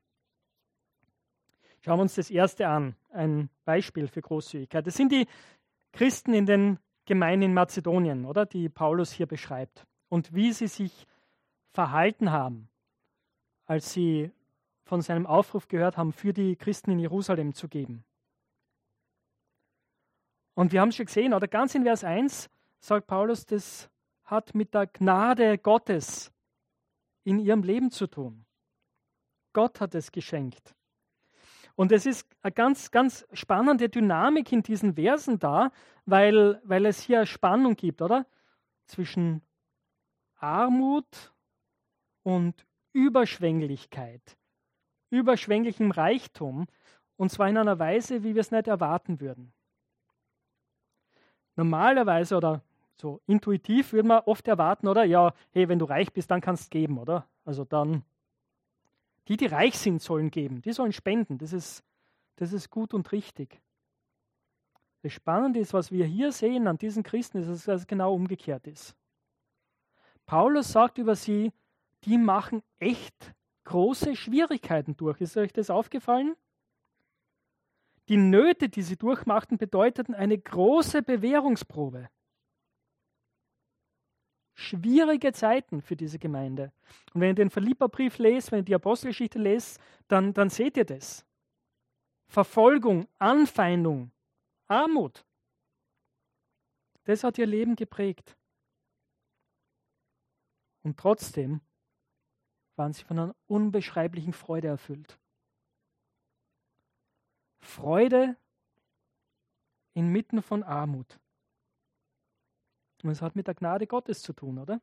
Schauen 1.81 1.99
wir 1.99 2.03
uns 2.03 2.15
das 2.15 2.31
erste 2.31 2.69
an, 2.69 2.97
ein 3.11 3.51
Beispiel 3.65 4.09
für 4.09 4.23
Großzügigkeit. 4.23 4.87
Das 4.87 4.95
sind 4.95 5.13
die 5.13 5.27
Christen 5.93 6.35
in 6.35 6.47
den 6.47 6.79
Gemeinden 7.07 7.47
in 7.47 7.55
Mazedonien, 7.55 8.25
oder, 8.25 8.47
die 8.47 8.69
Paulus 8.69 9.13
hier 9.13 9.27
beschreibt 9.27 9.87
und 10.09 10.33
wie 10.35 10.53
sie 10.53 10.69
sich 10.69 11.07
verhalten 11.71 12.31
haben, 12.31 12.69
als 13.65 13.93
sie 13.93 14.31
von 14.85 15.01
seinem 15.03 15.27
Aufruf 15.27 15.69
gehört 15.69 15.97
haben, 15.97 16.13
für 16.13 16.33
die 16.33 16.57
Christen 16.57 16.91
in 16.91 16.99
Jerusalem 16.99 17.55
zu 17.55 17.69
geben. 17.69 18.05
Und 20.55 20.73
wir 20.73 20.81
haben 20.81 20.91
es 20.91 20.97
schon 20.97 21.07
gesehen, 21.07 21.35
oder 21.35 21.49
ganz 21.49 21.75
in 21.75 21.85
Vers 21.85 22.05
1 22.05 22.51
sagt 22.81 23.07
Paulus, 23.07 23.47
das 23.47 23.91
hat 24.25 24.55
mit 24.55 24.75
der 24.75 24.87
Gnade 24.87 25.59
Gottes 25.59 26.33
in 27.25 27.39
ihrem 27.39 27.63
Leben 27.63 27.91
zu 27.91 28.07
tun. 28.07 28.45
Gott 29.53 29.81
hat 29.81 29.95
es 29.95 30.11
geschenkt. 30.13 30.75
Und 31.75 31.93
es 31.93 32.05
ist 32.05 32.27
eine 32.43 32.53
ganz, 32.53 32.91
ganz 32.91 33.27
spannende 33.33 33.89
Dynamik 33.89 34.53
in 34.53 34.63
diesen 34.63 34.95
Versen 34.95 35.39
da, 35.39 35.73
weil, 36.05 36.61
weil 36.65 36.85
es 36.87 37.01
hier 37.01 37.25
Spannung 37.25 37.77
gibt, 37.77 38.03
oder? 38.03 38.27
Zwischen 38.87 39.43
Armut 40.37 41.33
und 42.23 42.67
Überschwänglichkeit 42.93 44.37
überschwänglichem 45.13 45.91
Reichtum 45.91 46.67
und 47.17 47.31
zwar 47.31 47.49
in 47.49 47.59
einer 47.59 47.79
Weise, 47.79 48.25
wie 48.25 48.35
wir 48.35 48.41
es 48.41 48.51
nicht 48.51 48.67
erwarten 48.67 49.21
würden. 49.21 49.53
Normalerweise 51.55 52.37
oder 52.37 52.63
so 52.97 53.21
intuitiv 53.27 53.93
würde 53.93 54.09
man 54.09 54.23
oft 54.27 54.49
erwarten, 54.49 54.89
oder? 54.89 55.05
Ja, 55.05 55.35
hey, 55.53 55.69
wenn 55.69 55.79
du 55.79 55.85
reich 55.85 56.13
bist, 56.13 56.31
dann 56.31 56.41
kannst 56.41 56.67
du 56.67 56.79
geben, 56.79 56.99
oder? 56.99 57.27
Also 57.45 57.65
dann, 57.65 58.05
die, 59.29 59.37
die 59.37 59.47
reich 59.47 59.79
sind, 59.79 60.01
sollen 60.01 60.31
geben, 60.31 60.63
die 60.63 60.73
sollen 60.73 60.93
spenden. 60.93 61.39
Das 61.39 61.53
ist, 61.53 61.85
das 62.37 62.53
ist 62.53 62.71
gut 62.71 62.95
und 62.95 63.13
richtig. 63.13 63.61
Das 65.03 65.13
Spannende 65.13 65.59
ist, 65.61 65.75
was 65.75 65.91
wir 65.91 66.07
hier 66.07 66.33
sehen 66.33 66.67
an 66.69 66.79
diesen 66.79 67.03
Christen, 67.03 67.39
ist, 67.39 67.69
dass 67.69 67.81
es 67.81 67.87
genau 67.87 68.15
umgekehrt 68.15 68.67
ist. 68.67 68.95
Paulus 70.27 70.73
sagt 70.73 70.99
über 70.99 71.17
sie, 71.17 71.53
die 72.05 72.19
machen 72.19 72.63
echt 72.79 73.35
große 73.65 74.17
Schwierigkeiten 74.17 74.97
durch. 74.97 75.21
Ist 75.21 75.37
euch 75.37 75.53
das 75.53 75.71
aufgefallen? 75.71 76.37
Die 78.09 78.17
Nöte, 78.17 78.69
die 78.69 78.83
sie 78.83 78.97
durchmachten, 78.97 79.59
bedeuteten 79.59 80.15
eine 80.15 80.37
große 80.37 81.03
Bewährungsprobe. 81.03 82.09
Schwierige 84.55 85.33
Zeiten 85.33 85.81
für 85.81 85.97
diese 85.97 86.19
Gemeinde. 86.19 86.73
Und 87.15 87.21
wenn 87.21 87.31
ihr 87.31 87.35
den 87.35 87.51
Philipperbrief 87.51 88.19
lest, 88.19 88.53
wenn 88.53 88.61
ihr 88.61 88.65
die 88.65 88.75
Apostelgeschichte 88.75 89.39
lest, 89.39 89.81
dann, 90.09 90.35
dann 90.35 90.51
seht 90.51 90.77
ihr 90.77 90.85
das. 90.85 91.25
Verfolgung, 92.27 93.09
Anfeindung, 93.19 94.11
Armut. 94.67 95.25
Das 97.05 97.25
hat 97.25 97.39
ihr 97.39 97.47
Leben 97.47 97.77
geprägt. 97.77 98.37
Und 100.83 100.99
trotzdem 100.99 101.61
waren 102.83 102.93
sie 102.93 103.05
von 103.05 103.17
einer 103.17 103.37
unbeschreiblichen 103.47 104.33
Freude 104.33 104.67
erfüllt. 104.67 105.17
Freude 107.61 108.37
inmitten 109.95 110.43
von 110.43 110.65
Armut. 110.65 111.21
Und 113.05 113.11
es 113.11 113.23
hat 113.23 113.37
mit 113.37 113.47
der 113.47 113.55
Gnade 113.55 113.87
Gottes 113.87 114.21
zu 114.21 114.33
tun, 114.33 114.59
oder? 114.59 114.83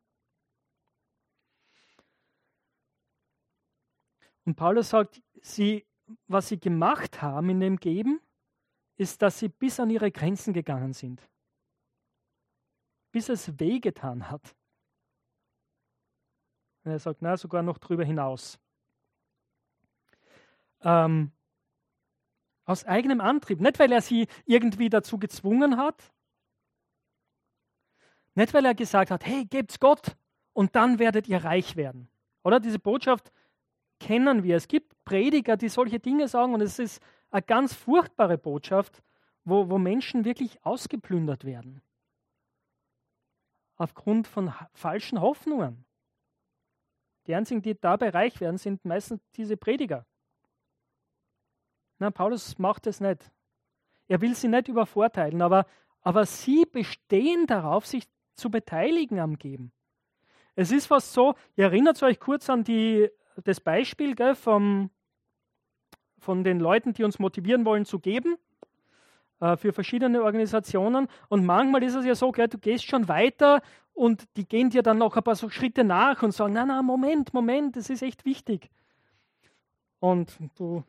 Und 4.45 4.55
Paulus 4.55 4.91
sagt, 4.91 5.21
sie, 5.41 5.85
was 6.27 6.47
sie 6.47 6.57
gemacht 6.57 7.21
haben 7.21 7.49
in 7.49 7.59
dem 7.59 7.75
Geben, 7.75 8.21
ist, 8.95 9.21
dass 9.21 9.39
sie 9.39 9.49
bis 9.49 9.77
an 9.81 9.89
ihre 9.89 10.09
Grenzen 10.09 10.53
gegangen 10.53 10.93
sind. 10.93 11.29
Bis 13.11 13.27
es 13.27 13.59
wehgetan 13.59 14.29
hat. 14.29 14.55
Und 16.89 16.93
er 16.93 16.99
sagt, 16.99 17.21
na, 17.21 17.37
sogar 17.37 17.61
noch 17.61 17.77
drüber 17.77 18.03
hinaus. 18.03 18.57
Ähm, 20.81 21.31
aus 22.65 22.83
eigenem 22.83 23.21
Antrieb. 23.21 23.61
Nicht, 23.61 23.77
weil 23.77 23.91
er 23.91 24.01
sie 24.01 24.27
irgendwie 24.45 24.89
dazu 24.89 25.19
gezwungen 25.19 25.77
hat. 25.77 26.11
Nicht, 28.33 28.55
weil 28.55 28.65
er 28.65 28.73
gesagt 28.73 29.11
hat, 29.11 29.23
hey, 29.23 29.45
gebt's 29.45 29.79
Gott 29.79 30.17
und 30.53 30.75
dann 30.75 30.97
werdet 30.97 31.27
ihr 31.27 31.43
reich 31.43 31.75
werden. 31.75 32.09
Oder 32.43 32.59
diese 32.59 32.79
Botschaft 32.79 33.31
kennen 33.99 34.41
wir. 34.41 34.55
Es 34.55 34.67
gibt 34.67 34.95
Prediger, 35.05 35.57
die 35.57 35.69
solche 35.69 35.99
Dinge 35.99 36.27
sagen 36.27 36.55
und 36.55 36.61
es 36.61 36.79
ist 36.79 37.03
eine 37.29 37.43
ganz 37.43 37.75
furchtbare 37.75 38.39
Botschaft, 38.39 39.03
wo, 39.43 39.69
wo 39.69 39.77
Menschen 39.77 40.25
wirklich 40.25 40.65
ausgeplündert 40.65 41.45
werden. 41.45 41.83
Aufgrund 43.75 44.27
von 44.27 44.51
falschen 44.73 45.21
Hoffnungen. 45.21 45.85
Die 47.27 47.35
einzigen, 47.35 47.61
die 47.61 47.79
dabei 47.79 48.09
reich 48.09 48.39
werden, 48.41 48.57
sind 48.57 48.83
meistens 48.85 49.21
diese 49.35 49.57
Prediger. 49.57 50.05
Nein, 51.99 52.13
Paulus 52.13 52.57
macht 52.57 52.87
es 52.87 53.01
nicht. 53.01 53.31
Er 54.07 54.21
will 54.21 54.33
sie 54.35 54.47
nicht 54.47 54.67
übervorteilen, 54.67 55.41
aber, 55.41 55.65
aber 56.01 56.25
sie 56.25 56.65
bestehen 56.65 57.45
darauf, 57.45 57.85
sich 57.85 58.07
zu 58.33 58.49
beteiligen 58.49 59.19
am 59.19 59.37
Geben. 59.37 59.71
Es 60.55 60.71
ist 60.71 60.87
fast 60.87 61.13
so, 61.13 61.35
ihr 61.55 61.65
erinnert 61.65 62.01
euch 62.03 62.19
kurz 62.19 62.49
an 62.49 62.63
die, 62.63 63.09
das 63.43 63.59
Beispiel 63.59 64.15
gell, 64.15 64.35
vom, 64.35 64.89
von 66.17 66.43
den 66.43 66.59
Leuten, 66.59 66.93
die 66.93 67.03
uns 67.03 67.19
motivieren 67.19 67.65
wollen 67.65 67.85
zu 67.85 67.99
geben 67.99 68.37
äh, 69.39 69.55
für 69.57 69.73
verschiedene 69.73 70.23
Organisationen. 70.23 71.07
Und 71.27 71.45
manchmal 71.45 71.83
ist 71.83 71.95
es 71.95 72.05
ja 72.05 72.15
so, 72.15 72.31
gell, 72.31 72.47
du 72.47 72.57
gehst 72.57 72.85
schon 72.85 73.07
weiter 73.07 73.61
und 73.99 74.29
die 74.37 74.47
gehen 74.47 74.69
dir 74.69 74.81
dann 74.81 74.97
noch 74.97 75.17
ein 75.17 75.23
paar 75.23 75.35
so 75.35 75.49
Schritte 75.49 75.83
nach 75.83 76.23
und 76.23 76.31
sagen, 76.31 76.53
na, 76.53 76.65
na, 76.65 76.81
Moment, 76.81 77.33
Moment, 77.33 77.75
das 77.75 77.89
ist 77.89 78.01
echt 78.01 78.23
wichtig. 78.23 78.69
Und 79.99 80.37
du 80.55 80.85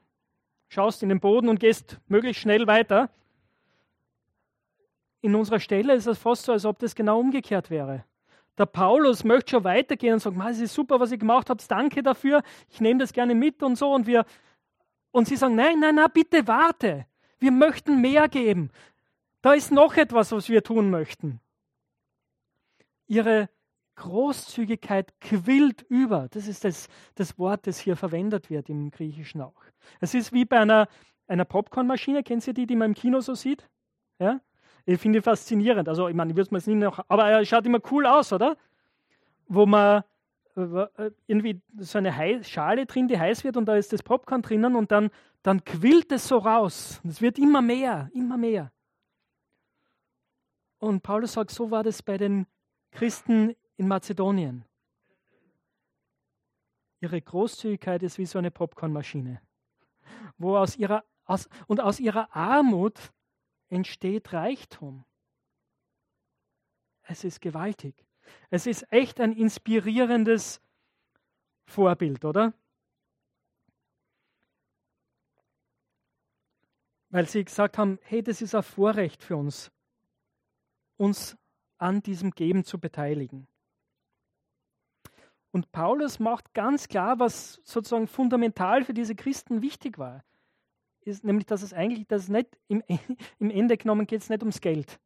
schaust 0.68 1.02
in 1.02 1.08
den 1.08 1.18
Boden 1.18 1.48
und 1.48 1.58
gehst 1.58 1.98
möglichst 2.06 2.40
schnell 2.40 2.68
weiter. 2.68 3.10
In 5.22 5.34
unserer 5.34 5.58
Stelle 5.58 5.94
ist 5.94 6.06
es 6.06 6.18
fast 6.18 6.44
so, 6.44 6.52
als 6.52 6.64
ob 6.64 6.78
das 6.78 6.94
genau 6.94 7.18
umgekehrt 7.18 7.68
wäre. 7.68 8.04
Der 8.56 8.66
Paulus 8.66 9.24
möchte 9.24 9.50
schon 9.50 9.64
weitergehen 9.64 10.14
und 10.14 10.20
sagt, 10.20 10.36
es 10.48 10.60
ist 10.60 10.74
super, 10.74 11.00
was 11.00 11.10
ihr 11.10 11.18
gemacht 11.18 11.50
habt, 11.50 11.68
danke 11.68 12.04
dafür, 12.04 12.44
ich 12.68 12.80
nehme 12.80 13.00
das 13.00 13.12
gerne 13.12 13.34
mit 13.34 13.60
und 13.64 13.74
so. 13.74 13.92
Und, 13.92 14.06
wir, 14.06 14.24
und 15.10 15.26
sie 15.26 15.34
sagen, 15.34 15.56
nein, 15.56 15.80
nein, 15.80 15.96
nein, 15.96 16.10
bitte 16.14 16.46
warte, 16.46 17.06
wir 17.40 17.50
möchten 17.50 18.00
mehr 18.00 18.28
geben. 18.28 18.70
Da 19.42 19.54
ist 19.54 19.72
noch 19.72 19.96
etwas, 19.96 20.30
was 20.30 20.48
wir 20.48 20.62
tun 20.62 20.90
möchten. 20.90 21.40
Ihre 23.10 23.48
Großzügigkeit 23.96 25.12
quillt 25.20 25.82
über. 25.82 26.28
Das 26.30 26.46
ist 26.46 26.64
das, 26.64 26.88
das 27.16 27.38
Wort, 27.40 27.66
das 27.66 27.80
hier 27.80 27.96
verwendet 27.96 28.50
wird 28.50 28.68
im 28.68 28.92
Griechischen 28.92 29.40
auch. 29.40 29.64
Es 29.98 30.14
ist 30.14 30.32
wie 30.32 30.44
bei 30.44 30.60
einer, 30.60 30.86
einer 31.26 31.44
Popcornmaschine, 31.44 32.22
kennen 32.22 32.40
Sie 32.40 32.54
die, 32.54 32.66
die 32.66 32.76
man 32.76 32.90
im 32.90 32.94
Kino 32.94 33.20
so 33.20 33.34
sieht? 33.34 33.68
Ja? 34.20 34.40
Ich 34.86 35.00
finde 35.00 35.18
die 35.18 35.22
faszinierend. 35.24 35.88
Also, 35.88 36.06
ich 36.06 36.14
meine, 36.14 36.30
ich 36.30 36.36
würde 36.36 36.56
es 36.56 36.66
mir 36.66 36.74
nicht 36.74 36.84
noch, 36.84 37.04
aber 37.08 37.28
er 37.28 37.44
schaut 37.44 37.66
immer 37.66 37.80
cool 37.90 38.06
aus, 38.06 38.32
oder? 38.32 38.56
Wo 39.48 39.66
man 39.66 40.04
äh, 40.54 41.10
irgendwie 41.26 41.60
so 41.78 41.98
eine 41.98 42.44
Schale 42.44 42.86
drin, 42.86 43.08
die 43.08 43.18
heiß 43.18 43.42
wird 43.42 43.56
und 43.56 43.66
da 43.66 43.74
ist 43.74 43.92
das 43.92 44.04
Popcorn 44.04 44.42
drinnen 44.42 44.76
und 44.76 44.92
dann, 44.92 45.10
dann 45.42 45.64
quillt 45.64 46.12
es 46.12 46.28
so 46.28 46.38
raus. 46.38 47.00
Es 47.04 47.20
wird 47.20 47.40
immer 47.40 47.60
mehr, 47.60 48.08
immer 48.14 48.36
mehr. 48.36 48.70
Und 50.78 51.02
Paulus 51.02 51.32
sagt, 51.32 51.50
so 51.50 51.72
war 51.72 51.82
das 51.82 52.04
bei 52.04 52.16
den 52.16 52.46
Christen 52.90 53.54
in 53.76 53.88
Mazedonien. 53.88 54.64
Ihre 57.00 57.20
Großzügigkeit 57.20 58.02
ist 58.02 58.18
wie 58.18 58.26
so 58.26 58.38
eine 58.38 58.50
Popcornmaschine, 58.50 59.40
wo 60.36 60.56
aus 60.56 60.76
ihrer 60.76 61.04
aus, 61.30 61.48
und 61.68 61.80
aus 61.80 62.00
ihrer 62.00 62.34
Armut 62.34 63.12
entsteht 63.68 64.32
Reichtum. 64.32 65.04
Es 67.02 67.24
ist 67.24 67.40
gewaltig. 67.40 68.04
Es 68.50 68.66
ist 68.66 68.92
echt 68.92 69.20
ein 69.20 69.32
inspirierendes 69.32 70.60
Vorbild, 71.66 72.24
oder? 72.24 72.52
Weil 77.10 77.28
sie 77.28 77.44
gesagt 77.44 77.78
haben, 77.78 77.98
hey, 78.02 78.22
das 78.22 78.42
ist 78.42 78.54
ein 78.54 78.62
Vorrecht 78.62 79.22
für 79.22 79.36
uns, 79.36 79.72
uns 80.96 81.36
an 81.80 82.02
diesem 82.02 82.32
Geben 82.32 82.64
zu 82.64 82.78
beteiligen. 82.78 83.46
Und 85.52 85.72
Paulus 85.72 86.20
macht 86.20 86.54
ganz 86.54 86.86
klar, 86.88 87.18
was 87.18 87.60
sozusagen 87.64 88.06
fundamental 88.06 88.84
für 88.84 88.94
diese 88.94 89.16
Christen 89.16 89.62
wichtig 89.62 89.98
war. 89.98 90.24
Ist 91.00 91.24
nämlich, 91.24 91.46
dass 91.46 91.62
es 91.62 91.72
eigentlich, 91.72 92.06
dass 92.06 92.24
es 92.24 92.28
nicht 92.28 92.56
im, 92.68 92.82
im 93.38 93.50
Ende 93.50 93.76
genommen 93.76 94.06
geht 94.06 94.20
es 94.20 94.28
nicht 94.28 94.42
ums 94.42 94.60
Geld. 94.60 95.00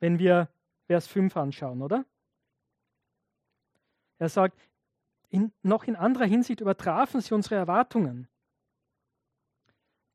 Wenn 0.00 0.18
wir 0.18 0.48
Vers 0.86 1.08
5 1.08 1.36
anschauen, 1.36 1.82
oder? 1.82 2.04
Er 4.18 4.28
sagt, 4.28 4.56
in, 5.30 5.52
noch 5.62 5.84
in 5.84 5.96
anderer 5.96 6.24
Hinsicht 6.24 6.60
übertrafen 6.60 7.20
sie 7.20 7.34
unsere 7.34 7.56
Erwartungen. 7.56 8.28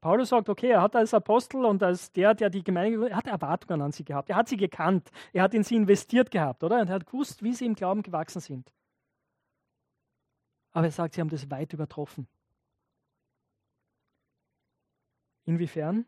Paulus 0.03 0.27
sagt, 0.27 0.49
okay, 0.49 0.71
er 0.71 0.81
hat 0.81 0.97
als 0.97 1.13
Apostel 1.13 1.63
und 1.63 1.81
als 1.81 2.11
der, 2.11 2.33
der 2.35 2.49
die 2.49 2.61
Gemeinde, 2.61 3.09
er 3.09 3.15
hat 3.15 3.25
Erwartungen 3.25 3.81
an 3.81 3.93
sie 3.93 4.03
gehabt. 4.03 4.29
Er 4.29 4.35
hat 4.35 4.49
sie 4.49 4.57
gekannt. 4.57 5.09
Er 5.31 5.43
hat 5.43 5.53
in 5.53 5.63
sie 5.63 5.77
investiert 5.77 6.29
gehabt, 6.29 6.61
oder? 6.61 6.81
Und 6.81 6.89
er 6.89 6.95
hat 6.95 7.05
gewusst, 7.05 7.41
wie 7.41 7.53
sie 7.53 7.65
im 7.65 7.73
Glauben 7.73 8.03
gewachsen 8.03 8.41
sind. 8.41 8.73
Aber 10.73 10.87
er 10.87 10.91
sagt, 10.91 11.13
sie 11.13 11.21
haben 11.21 11.29
das 11.29 11.49
weit 11.49 11.71
übertroffen. 11.71 12.27
Inwiefern? 15.45 16.05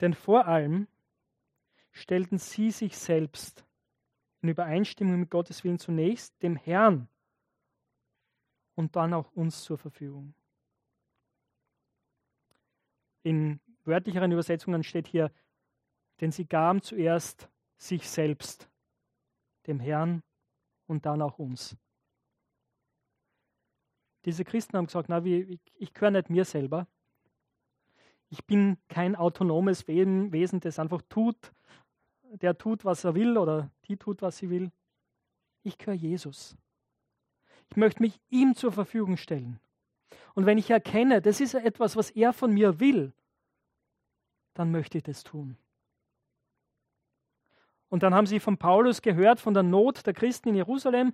Denn 0.00 0.14
vor 0.14 0.48
allem 0.48 0.88
stellten 1.92 2.38
sie 2.38 2.72
sich 2.72 2.98
selbst 2.98 3.64
in 4.42 4.48
Übereinstimmung 4.48 5.20
mit 5.20 5.30
Gottes 5.30 5.62
Willen 5.62 5.78
zunächst 5.78 6.42
dem 6.42 6.56
Herrn 6.56 7.06
und 8.74 8.96
dann 8.96 9.14
auch 9.14 9.30
uns 9.36 9.62
zur 9.62 9.78
Verfügung. 9.78 10.34
In 13.22 13.60
wörtlicheren 13.84 14.32
Übersetzungen 14.32 14.82
steht 14.82 15.06
hier, 15.06 15.30
denn 16.20 16.32
sie 16.32 16.46
gaben 16.46 16.82
zuerst 16.82 17.48
sich 17.76 18.08
selbst, 18.08 18.68
dem 19.66 19.80
Herrn 19.80 20.22
und 20.86 21.06
dann 21.06 21.22
auch 21.22 21.38
uns. 21.38 21.76
Diese 24.24 24.44
Christen 24.44 24.76
haben 24.76 24.86
gesagt, 24.86 25.08
na, 25.08 25.24
ich, 25.24 25.58
ich 25.76 25.94
gehöre 25.94 26.10
nicht 26.10 26.28
mir 26.28 26.44
selber. 26.44 26.86
Ich 28.28 28.44
bin 28.44 28.76
kein 28.88 29.16
autonomes 29.16 29.88
Wesen, 29.88 30.60
das 30.60 30.78
einfach 30.78 31.02
tut, 31.08 31.52
der 32.22 32.56
tut, 32.56 32.84
was 32.84 33.04
er 33.04 33.14
will 33.14 33.36
oder 33.38 33.70
die 33.88 33.96
tut, 33.96 34.22
was 34.22 34.38
sie 34.38 34.50
will. 34.50 34.70
Ich 35.62 35.78
gehöre 35.78 35.94
Jesus. 35.94 36.56
Ich 37.70 37.76
möchte 37.76 38.02
mich 38.02 38.20
ihm 38.28 38.54
zur 38.54 38.72
Verfügung 38.72 39.16
stellen. 39.16 39.58
Und 40.34 40.46
wenn 40.46 40.58
ich 40.58 40.70
erkenne, 40.70 41.20
das 41.20 41.40
ist 41.40 41.54
etwas, 41.54 41.96
was 41.96 42.10
er 42.10 42.32
von 42.32 42.52
mir 42.52 42.80
will, 42.80 43.12
dann 44.54 44.70
möchte 44.70 44.98
ich 44.98 45.04
das 45.04 45.22
tun. 45.22 45.56
Und 47.88 48.02
dann 48.02 48.14
haben 48.14 48.26
sie 48.26 48.40
von 48.40 48.56
Paulus 48.56 49.02
gehört, 49.02 49.40
von 49.40 49.54
der 49.54 49.64
Not 49.64 50.06
der 50.06 50.14
Christen 50.14 50.50
in 50.50 50.54
Jerusalem 50.54 51.12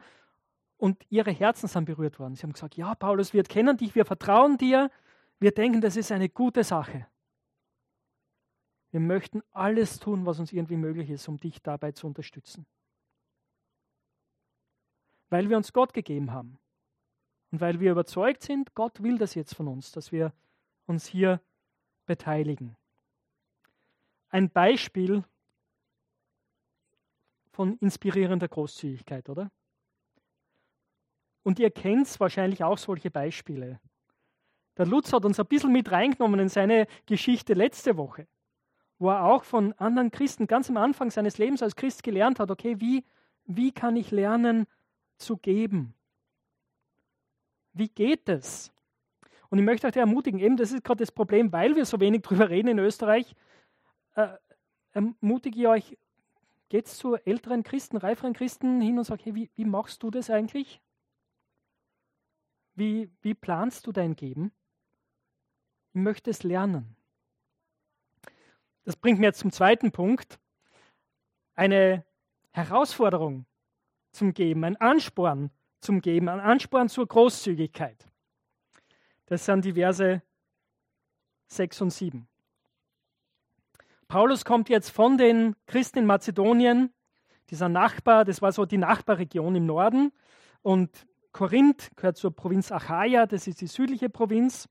und 0.77 1.05
ihre 1.09 1.31
Herzen 1.31 1.69
sind 1.69 1.87
berührt 1.87 2.19
worden. 2.19 2.35
Sie 2.35 2.43
haben 2.43 2.53
gesagt, 2.53 2.77
ja, 2.77 2.95
Paulus, 2.95 3.33
wir 3.33 3.43
kennen 3.45 3.77
dich, 3.77 3.95
wir 3.95 4.05
vertrauen 4.05 4.59
dir, 4.59 4.91
wir 5.39 5.53
denken, 5.53 5.81
das 5.81 5.97
ist 5.97 6.13
eine 6.13 6.29
gute 6.29 6.65
Sache. 6.65 7.07
Wir 8.91 9.01
möchten 9.01 9.43
alles 9.53 9.99
tun, 9.99 10.27
was 10.27 10.39
uns 10.39 10.53
irgendwie 10.53 10.77
möglich 10.77 11.11
ist, 11.11 11.29
um 11.29 11.39
dich 11.39 11.63
dabei 11.63 11.93
zu 11.93 12.07
unterstützen. 12.07 12.67
Weil 15.29 15.49
wir 15.49 15.57
uns 15.57 15.73
Gott 15.73 15.93
gegeben 15.93 16.33
haben. 16.33 16.59
Und 17.51 17.61
weil 17.61 17.81
wir 17.81 17.93
überzeugt 17.93 18.43
sind, 18.43 18.75
Gott 18.75 19.03
will 19.03 19.19
das 19.19 19.35
jetzt 19.35 19.55
von 19.55 19.69
uns, 19.69 19.93
dass 19.93 20.13
wir 20.13 20.33
uns 20.87 21.07
hier 21.07 21.41
beteiligen. 22.07 22.77
Ein 24.29 24.51
Beispiel 24.51 25.25
von 27.53 27.79
inspirierender 27.79 28.49
Großzügigkeit, 28.49 29.29
oder? 29.29 29.51
Und 31.43 31.59
ihr 31.59 31.71
kennt 31.71 32.19
wahrscheinlich 32.21 32.65
auch 32.65 32.77
solche 32.77 33.11
Beispiele. 33.11 33.81
Der 34.77 34.87
Lutz 34.87 35.13
hat 35.13 35.25
uns 35.25 35.41
ein 35.41 35.47
bisschen 35.47 35.73
mit 35.73 35.91
reingenommen 35.91 36.41
in 36.41 36.49
seine 36.49 36.87
Geschichte 37.07 37.55
letzte 37.55 37.97
Woche, 37.97 38.27
wo 38.99 39.09
er 39.09 39.25
auch 39.25 39.45
von 39.45 39.73
anderen 39.75 40.11
Christen 40.11 40.47
ganz 40.47 40.69
am 40.69 40.77
Anfang 40.77 41.11
seines 41.11 41.39
Lebens 41.39 41.63
als 41.63 41.77
Christ 41.77 42.03
gelernt 42.03 42.41
hat, 42.41 42.51
okay, 42.51 42.81
wie, 42.81 43.05
wie 43.45 43.73
kann 43.73 43.97
ich 43.97 44.11
lernen 44.11 44.67
zu 45.17 45.39
geben? 45.39 45.95
Wie 47.77 47.89
geht 47.89 48.27
es? 48.31 48.73
Und 49.51 49.59
ich 49.59 49.65
möchte 49.65 49.87
euch 49.87 49.97
ermutigen, 49.97 50.41
eben 50.41 50.57
das 50.57 50.73
ist 50.73 50.83
gerade 50.83 51.03
das 51.03 51.13
Problem, 51.13 51.53
weil 51.53 51.77
wir 51.77 51.85
so 51.85 52.01
wenig 52.01 52.23
drüber 52.27 52.49
reden 52.49 52.69
in 52.69 52.79
Österreich, 52.79 53.37
äh, 54.15 54.29
ermutige 54.93 55.61
ich 55.61 55.67
euch, 55.67 55.99
geht 56.71 56.89
zu 56.89 57.17
älteren 57.17 57.63
Christen, 57.63 57.99
reiferen 57.99 58.33
Christen 58.33 58.81
hin 58.81 58.97
und 58.97 59.05
sagt, 59.05 59.27
hey, 59.27 59.35
wie, 59.35 59.51
wie 59.55 59.67
machst 59.67 60.03
du 60.03 60.11
das 60.11 60.31
eigentlich? 60.31 60.81
Wie, 62.75 63.11
wie 63.21 63.35
planst 63.35 63.87
du 63.87 63.93
dein 63.93 64.17
Geben? 64.17 64.53
Ich 65.93 66.01
möchte 66.01 66.31
es 66.31 66.43
lernen. 66.43 66.97
Das 68.85 68.97
bringt 68.97 69.21
mir 69.21 69.27
jetzt 69.27 69.41
zum 69.41 69.53
zweiten 69.53 69.93
Punkt. 69.93 70.39
Eine 71.55 72.05
Herausforderung 72.53 73.45
zum 74.13 74.33
Geben, 74.33 74.65
ein 74.65 74.77
Ansporn 74.77 75.51
zum 75.81 76.01
Geben, 76.01 76.29
ein 76.29 76.41
Ansporn 76.41 76.89
zur 76.89 77.07
Großzügigkeit. 77.07 78.07
Das 79.27 79.45
sind 79.45 79.65
die 79.65 79.75
Verse 79.75 80.23
6 81.49 81.81
und 81.83 81.91
7. 81.91 82.29
Paulus 84.09 84.45
kommt 84.45 84.69
jetzt 84.69 84.91
von 84.91 85.19
den 85.19 85.57
Christen 85.67 86.01
in 86.01 86.07
Mazedonien, 86.07 86.93
dieser 87.51 87.69
Nachbar, 87.69 88.25
das 88.25 88.43
war 88.43 88.53
so 88.53 88.65
die 88.65 88.79
Nachbarregion 88.79 89.55
im 89.55 89.67
Norden. 89.67 90.13
Und 90.63 91.07
Korinth 91.33 91.91
gehört 91.97 92.17
zur 92.17 92.35
Provinz 92.35 92.73
Achaia, 92.73 93.27
das 93.27 93.47
ist 93.47 93.61
die 93.61 93.67
südliche 93.67 94.09
Provinz. 94.09 94.69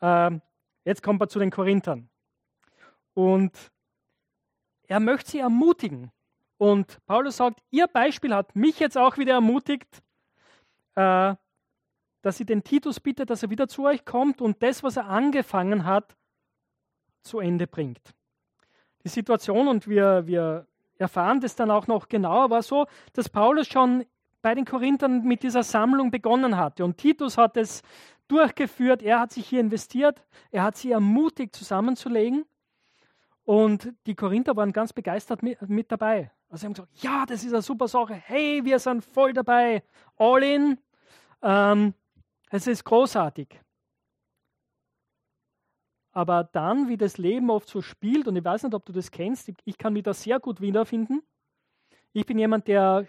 Ähm, 0.00 0.42
jetzt 0.84 1.02
kommt 1.02 1.20
er 1.22 1.28
zu 1.28 1.38
den 1.38 1.50
Korinthern. 1.50 2.08
Und 3.14 3.72
er 4.86 5.00
möchte 5.00 5.30
sie 5.30 5.38
ermutigen. 5.38 6.10
Und 6.58 7.04
Paulus 7.06 7.38
sagt, 7.38 7.60
ihr 7.70 7.86
Beispiel 7.86 8.34
hat 8.34 8.54
mich 8.54 8.80
jetzt 8.80 8.98
auch 8.98 9.18
wieder 9.18 9.34
ermutigt, 9.34 10.02
äh, 10.94 11.34
dass 12.22 12.40
ich 12.40 12.46
den 12.46 12.64
Titus 12.64 13.00
bitte, 13.00 13.26
dass 13.26 13.42
er 13.42 13.50
wieder 13.50 13.68
zu 13.68 13.84
euch 13.84 14.04
kommt 14.04 14.40
und 14.40 14.62
das, 14.62 14.82
was 14.82 14.96
er 14.96 15.08
angefangen 15.08 15.84
hat, 15.84 16.16
zu 17.22 17.38
Ende 17.38 17.66
bringt. 17.66 18.14
Die 19.04 19.08
Situation, 19.08 19.68
und 19.68 19.88
wir, 19.88 20.26
wir 20.26 20.66
erfahren 20.96 21.40
das 21.40 21.56
dann 21.56 21.70
auch 21.70 21.86
noch 21.86 22.08
genauer, 22.08 22.50
war 22.50 22.62
so, 22.62 22.86
dass 23.12 23.28
Paulus 23.28 23.66
schon 23.66 24.04
bei 24.40 24.54
den 24.54 24.64
Korinthern 24.64 25.24
mit 25.24 25.42
dieser 25.42 25.62
Sammlung 25.62 26.10
begonnen 26.10 26.56
hatte. 26.56 26.84
Und 26.84 26.98
Titus 26.98 27.38
hat 27.38 27.56
es 27.56 27.82
durchgeführt, 28.28 29.02
er 29.02 29.20
hat 29.20 29.32
sich 29.32 29.46
hier 29.48 29.60
investiert, 29.60 30.22
er 30.50 30.62
hat 30.62 30.76
sie 30.76 30.92
ermutigt, 30.92 31.54
zusammenzulegen. 31.54 32.44
Und 33.44 33.92
die 34.06 34.14
Korinther 34.14 34.56
waren 34.56 34.72
ganz 34.72 34.92
begeistert 34.92 35.42
mit, 35.42 35.60
mit 35.68 35.92
dabei. 35.92 36.30
Also 36.48 36.60
sie 36.60 36.66
haben 36.66 36.74
gesagt, 36.74 37.02
ja, 37.02 37.26
das 37.26 37.44
ist 37.44 37.52
eine 37.52 37.62
super 37.62 37.88
Sache. 37.88 38.14
Hey, 38.14 38.64
wir 38.64 38.78
sind 38.78 39.04
voll 39.04 39.32
dabei. 39.32 39.82
All 40.16 40.42
in. 40.42 40.78
Ähm, 41.44 41.92
es 42.50 42.66
ist 42.66 42.84
großartig. 42.84 43.60
Aber 46.12 46.44
dann, 46.44 46.88
wie 46.88 46.96
das 46.96 47.18
Leben 47.18 47.50
oft 47.50 47.68
so 47.68 47.82
spielt, 47.82 48.26
und 48.26 48.36
ich 48.36 48.44
weiß 48.44 48.62
nicht, 48.62 48.74
ob 48.74 48.86
du 48.86 48.92
das 48.92 49.10
kennst, 49.10 49.52
ich 49.64 49.76
kann 49.76 49.92
mich 49.92 50.04
da 50.04 50.14
sehr 50.14 50.40
gut 50.40 50.60
wiederfinden. 50.60 51.22
Ich 52.12 52.24
bin 52.24 52.38
jemand, 52.38 52.66
der 52.66 53.06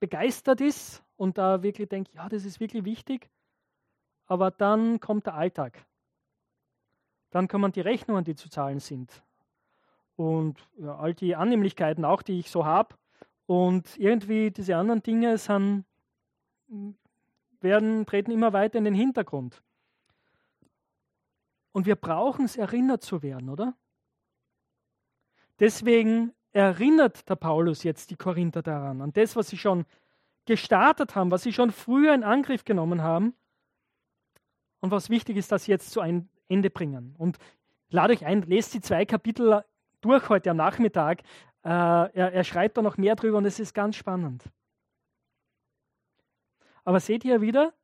begeistert 0.00 0.60
ist 0.60 1.02
und 1.16 1.36
da 1.36 1.62
wirklich 1.62 1.88
denkt, 1.88 2.14
ja, 2.14 2.28
das 2.28 2.44
ist 2.44 2.60
wirklich 2.60 2.84
wichtig. 2.84 3.28
Aber 4.26 4.50
dann 4.50 5.00
kommt 5.00 5.26
der 5.26 5.34
Alltag. 5.34 5.84
Dann 7.30 7.48
kommen 7.48 7.72
die 7.72 7.80
Rechnungen, 7.80 8.24
die 8.24 8.36
zu 8.36 8.48
zahlen 8.48 8.78
sind. 8.78 9.22
Und 10.16 10.56
ja, 10.78 10.96
all 10.96 11.14
die 11.14 11.36
Annehmlichkeiten 11.36 12.04
auch, 12.04 12.22
die 12.22 12.38
ich 12.38 12.50
so 12.50 12.64
habe. 12.64 12.94
Und 13.46 13.98
irgendwie 13.98 14.50
diese 14.50 14.76
anderen 14.76 15.02
Dinge 15.02 15.36
sind 15.36 15.84
werden, 17.62 18.06
treten 18.06 18.30
immer 18.30 18.52
weiter 18.52 18.78
in 18.78 18.84
den 18.84 18.94
Hintergrund. 18.94 19.62
Und 21.72 21.86
wir 21.86 21.96
brauchen 21.96 22.44
es, 22.44 22.56
erinnert 22.56 23.02
zu 23.02 23.22
werden, 23.22 23.48
oder? 23.48 23.74
Deswegen 25.60 26.32
erinnert 26.52 27.28
der 27.28 27.36
Paulus 27.36 27.82
jetzt 27.82 28.10
die 28.10 28.16
Korinther 28.16 28.62
daran, 28.62 29.02
an 29.02 29.12
das, 29.12 29.36
was 29.36 29.48
sie 29.48 29.58
schon 29.58 29.84
gestartet 30.46 31.14
haben, 31.14 31.30
was 31.30 31.42
sie 31.42 31.52
schon 31.52 31.70
früher 31.70 32.14
in 32.14 32.24
Angriff 32.24 32.64
genommen 32.64 33.02
haben 33.02 33.34
und 34.80 34.90
was 34.90 35.10
wichtig 35.10 35.36
ist, 35.36 35.52
dass 35.52 35.64
sie 35.64 35.72
jetzt 35.72 35.90
zu 35.90 36.00
einem 36.00 36.28
Ende 36.48 36.70
bringen. 36.70 37.14
Und 37.18 37.38
lade 37.90 38.14
euch 38.14 38.24
ein, 38.24 38.42
lest 38.42 38.72
die 38.74 38.80
zwei 38.80 39.04
Kapitel 39.04 39.62
durch 40.00 40.28
heute 40.28 40.50
am 40.50 40.56
Nachmittag. 40.56 41.22
Äh, 41.64 41.68
er, 41.68 42.32
er 42.32 42.44
schreibt 42.44 42.78
da 42.78 42.82
noch 42.82 42.96
mehr 42.96 43.14
drüber 43.14 43.38
und 43.38 43.44
es 43.44 43.60
ist 43.60 43.74
ganz 43.74 43.96
spannend. 43.96 44.44
Aber 46.88 47.00
seht 47.00 47.22
ihr 47.26 47.42
wieder, 47.42 47.74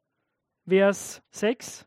Vers 0.66 1.22
6. 1.32 1.86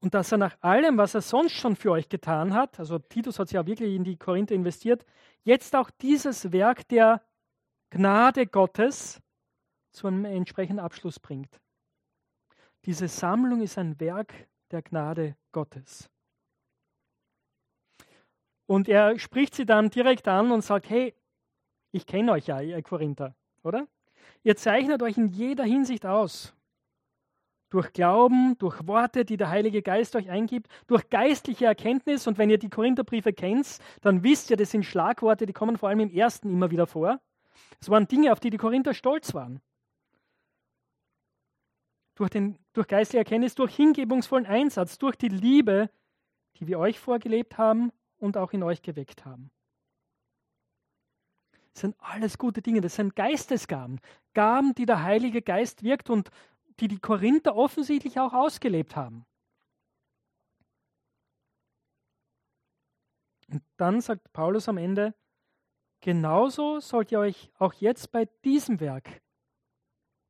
Und 0.00 0.14
dass 0.14 0.32
er 0.32 0.38
nach 0.38 0.56
allem, 0.62 0.96
was 0.96 1.14
er 1.14 1.20
sonst 1.20 1.52
schon 1.52 1.76
für 1.76 1.90
euch 1.90 2.08
getan 2.08 2.54
hat, 2.54 2.80
also 2.80 2.98
Titus 2.98 3.38
hat 3.38 3.48
sich 3.48 3.56
ja 3.56 3.66
wirklich 3.66 3.94
in 3.94 4.02
die 4.02 4.16
Korinther 4.16 4.54
investiert, 4.54 5.04
jetzt 5.44 5.76
auch 5.76 5.90
dieses 5.90 6.52
Werk 6.52 6.88
der 6.88 7.20
Gnade 7.90 8.46
Gottes 8.46 9.20
zu 9.90 10.06
einem 10.06 10.24
entsprechenden 10.24 10.80
Abschluss 10.80 11.20
bringt. 11.20 11.60
Diese 12.86 13.08
Sammlung 13.08 13.60
ist 13.60 13.76
ein 13.76 14.00
Werk 14.00 14.32
der 14.70 14.80
Gnade 14.80 15.36
Gottes. 15.52 16.08
Und 18.64 18.88
er 18.88 19.18
spricht 19.18 19.54
sie 19.54 19.66
dann 19.66 19.90
direkt 19.90 20.28
an 20.28 20.50
und 20.50 20.62
sagt, 20.62 20.88
hey, 20.88 21.14
ich 21.92 22.06
kenne 22.06 22.32
euch 22.32 22.46
ja, 22.46 22.62
ihr 22.62 22.82
Korinther 22.82 23.36
oder? 23.66 23.86
Ihr 24.42 24.56
zeichnet 24.56 25.02
euch 25.02 25.18
in 25.18 25.28
jeder 25.28 25.64
Hinsicht 25.64 26.06
aus. 26.06 26.54
Durch 27.68 27.92
Glauben, 27.92 28.56
durch 28.58 28.86
Worte, 28.86 29.24
die 29.24 29.36
der 29.36 29.50
Heilige 29.50 29.82
Geist 29.82 30.14
euch 30.14 30.30
eingibt, 30.30 30.68
durch 30.86 31.10
geistliche 31.10 31.66
Erkenntnis. 31.66 32.26
Und 32.28 32.38
wenn 32.38 32.48
ihr 32.48 32.58
die 32.58 32.70
Korintherbriefe 32.70 33.32
kennt, 33.32 33.78
dann 34.02 34.22
wisst 34.22 34.50
ihr, 34.50 34.56
das 34.56 34.70
sind 34.70 34.84
Schlagworte, 34.84 35.46
die 35.46 35.52
kommen 35.52 35.76
vor 35.76 35.88
allem 35.88 36.00
im 36.00 36.10
ersten 36.10 36.48
immer 36.48 36.70
wieder 36.70 36.86
vor. 36.86 37.20
Es 37.80 37.90
waren 37.90 38.06
Dinge, 38.06 38.32
auf 38.32 38.40
die 38.40 38.50
die 38.50 38.56
Korinther 38.56 38.94
stolz 38.94 39.34
waren. 39.34 39.60
Durch, 42.14 42.30
den, 42.30 42.56
durch 42.72 42.86
geistliche 42.86 43.18
Erkenntnis, 43.18 43.56
durch 43.56 43.74
hingebungsvollen 43.74 44.46
Einsatz, 44.46 44.96
durch 44.98 45.16
die 45.16 45.28
Liebe, 45.28 45.90
die 46.58 46.66
wir 46.66 46.78
euch 46.78 46.98
vorgelebt 46.98 47.58
haben 47.58 47.92
und 48.18 48.36
auch 48.36 48.52
in 48.52 48.62
euch 48.62 48.80
geweckt 48.80 49.24
haben. 49.24 49.50
Das 51.76 51.82
sind 51.82 51.96
alles 51.98 52.38
gute 52.38 52.62
Dinge, 52.62 52.80
das 52.80 52.94
sind 52.94 53.14
Geistesgaben. 53.16 54.00
Gaben, 54.32 54.74
die 54.74 54.86
der 54.86 55.02
Heilige 55.02 55.42
Geist 55.42 55.82
wirkt 55.82 56.08
und 56.08 56.30
die 56.80 56.88
die 56.88 56.98
Korinther 56.98 57.54
offensichtlich 57.54 58.18
auch 58.18 58.32
ausgelebt 58.32 58.96
haben. 58.96 59.26
Und 63.50 63.62
dann 63.76 64.00
sagt 64.00 64.32
Paulus 64.32 64.70
am 64.70 64.78
Ende, 64.78 65.14
genauso 66.00 66.80
sollt 66.80 67.12
ihr 67.12 67.18
euch 67.18 67.52
auch 67.58 67.74
jetzt 67.74 68.10
bei 68.10 68.24
diesem 68.42 68.80
Werk 68.80 69.20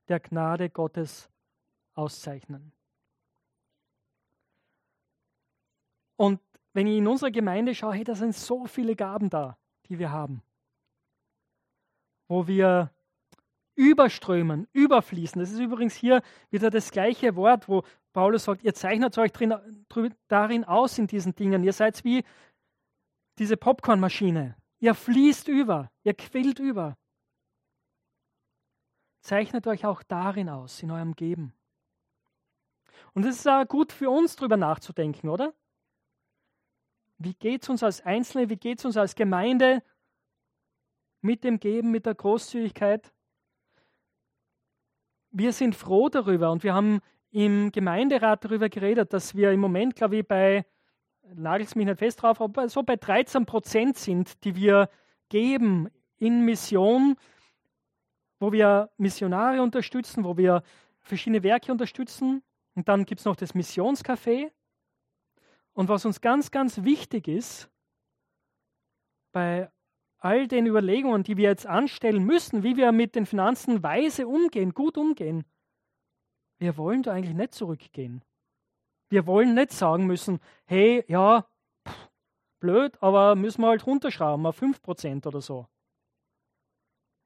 der 0.09 0.19
Gnade 0.19 0.69
Gottes 0.69 1.31
auszeichnen. 1.95 2.73
Und 6.17 6.41
wenn 6.73 6.89
ich 6.89 6.99
in 6.99 7.07
unserer 7.07 7.31
Gemeinde 7.31 7.73
schaue, 7.73 7.95
hey, 7.95 8.03
da 8.03 8.17
sind 8.17 8.35
so 8.35 8.67
viele 8.67 8.97
Gaben 8.97 9.31
da, 9.31 9.57
die 9.89 10.01
wir 10.01 10.11
haben 10.11 10.43
wo 12.29 12.47
wir 12.47 12.91
überströmen, 13.77 14.67
überfließen. 14.73 15.39
Das 15.41 15.53
ist 15.53 15.59
übrigens 15.59 15.95
hier 15.95 16.23
wieder 16.51 16.71
das 16.71 16.91
gleiche 16.91 17.37
Wort, 17.37 17.69
wo 17.69 17.85
Paulus 18.13 18.45
sagt, 18.45 18.65
ihr 18.65 18.75
zeichnet 18.75 19.17
euch 19.19 19.33
drin, 19.33 19.55
darin 20.29 20.65
aus 20.65 20.99
in 20.99 21.07
diesen 21.07 21.35
Dingen. 21.35 21.63
Ihr 21.63 21.75
seid 21.75 22.03
wie 22.05 22.25
diese 23.39 23.57
Popcornmaschine. 23.57 24.57
Ihr 24.79 24.95
fließt 24.95 25.49
über, 25.49 25.91
ihr 26.05 26.15
quillt 26.15 26.59
über. 26.59 26.97
Zeichnet 29.21 29.67
euch 29.67 29.85
auch 29.85 30.03
darin 30.03 30.49
aus, 30.49 30.83
in 30.83 30.91
eurem 30.91 31.15
Geben. 31.15 31.53
Und 33.13 33.25
es 33.25 33.37
ist 33.37 33.49
auch 33.49 33.67
gut 33.67 33.93
für 33.93 34.11
uns, 34.11 34.37
darüber 34.37 34.57
nachzudenken, 34.57 35.29
oder? 35.29 35.53
Wie 37.19 37.35
geht 37.35 37.63
es 37.63 37.69
uns 37.69 37.83
als 37.83 38.01
Einzelne, 38.03 38.51
wie 38.51 38.57
geht 38.57 38.79
es 38.79 38.85
uns 38.85 38.97
als 38.97 39.15
Gemeinde 39.15 39.83
mit 41.21 41.45
dem 41.45 41.59
Geben, 41.59 41.91
mit 41.91 42.07
der 42.07 42.15
Großzügigkeit. 42.15 43.13
Wir 45.31 45.53
sind 45.53 45.75
froh 45.75 46.09
darüber 46.09 46.51
und 46.51 46.63
wir 46.63 46.75
haben 46.75 47.01
im 47.31 47.71
Gemeinderat 47.73 48.45
darüber 48.45 48.69
geredet, 48.69 49.13
dass 49.13 49.35
wir 49.35 49.53
im 49.53 49.61
Moment, 49.61 49.97
glaube 49.97 50.17
ich, 50.17 50.27
bei, 50.27 50.65
nagelt 51.35 51.75
mich 51.77 51.87
nicht 51.87 51.99
fest 51.99 52.23
drauf, 52.23 52.41
aber 52.41 52.69
so 52.69 52.83
bei 52.83 52.97
13 52.97 53.45
Prozent 53.45 53.99
sind, 53.99 54.45
die 54.45 54.57
wir 54.57 54.89
geben 55.29 55.89
in 56.17 56.45
Mission, 56.45 57.17
wo 58.39 58.53
wir 58.53 58.91
Missionare 58.97 59.63
unterstützen, 59.63 60.25
wo 60.25 60.37
wir 60.37 60.63
verschiedene 61.01 61.43
Werke 61.43 61.73
unterstützen. 61.73 62.43
Und 62.75 62.89
dann 62.89 63.05
gibt 63.05 63.21
es 63.21 63.25
noch 63.25 63.37
das 63.37 63.55
Missionscafé. 63.55 64.51
Und 65.73 65.89
was 65.89 66.05
uns 66.05 66.21
ganz, 66.21 66.51
ganz 66.51 66.85
wichtig 66.85 67.29
ist, 67.29 67.71
bei 69.33 69.71
all 70.19 70.49
den 70.49 70.67
Überlegungen, 70.67 71.23
die 71.23 71.37
wir 71.37 71.49
jetzt 71.49 71.67
anstellen 71.67 72.25
müssen, 72.25 72.63
wie 72.63 72.77
wir 72.77 72.93
mit 72.93 73.15
den 73.15 73.27
Finanzen 73.27 73.83
weise 73.83 74.27
umgehen, 74.27 74.75
gut 74.75 74.97
umgehen, 74.97 75.45
wir 76.59 76.77
wollen 76.77 77.03
da 77.03 77.13
eigentlich 77.13 77.37
nicht 77.37 77.55
zurückgehen. 77.55 78.23
Wir 79.09 79.27
wollen 79.27 79.55
nicht 79.55 79.73
sagen 79.73 80.07
müssen, 80.07 80.41
hey, 80.65 81.05
ja, 81.07 81.47
pff, 81.87 82.11
blöd, 82.61 83.01
aber 83.03 83.37
müssen 83.37 83.61
wir 83.61 83.69
halt 83.69 83.87
runterschrauben 83.87 84.47
auf 84.47 84.61
5% 84.61 85.27
oder 85.27 85.41
so. 85.41 85.69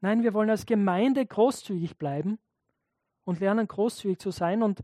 Nein, 0.00 0.22
wir 0.22 0.34
wollen 0.34 0.50
als 0.50 0.66
Gemeinde 0.66 1.24
großzügig 1.24 1.96
bleiben 1.96 2.38
und 3.24 3.40
lernen, 3.40 3.68
großzügig 3.68 4.18
zu 4.18 4.30
sein. 4.30 4.62
Und 4.62 4.82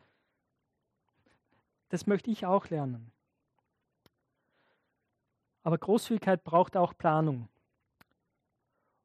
das 1.88 2.06
möchte 2.06 2.30
ich 2.30 2.46
auch 2.46 2.68
lernen. 2.68 3.12
Aber 5.62 5.78
Großzügigkeit 5.78 6.44
braucht 6.44 6.76
auch 6.76 6.96
Planung. 6.96 7.48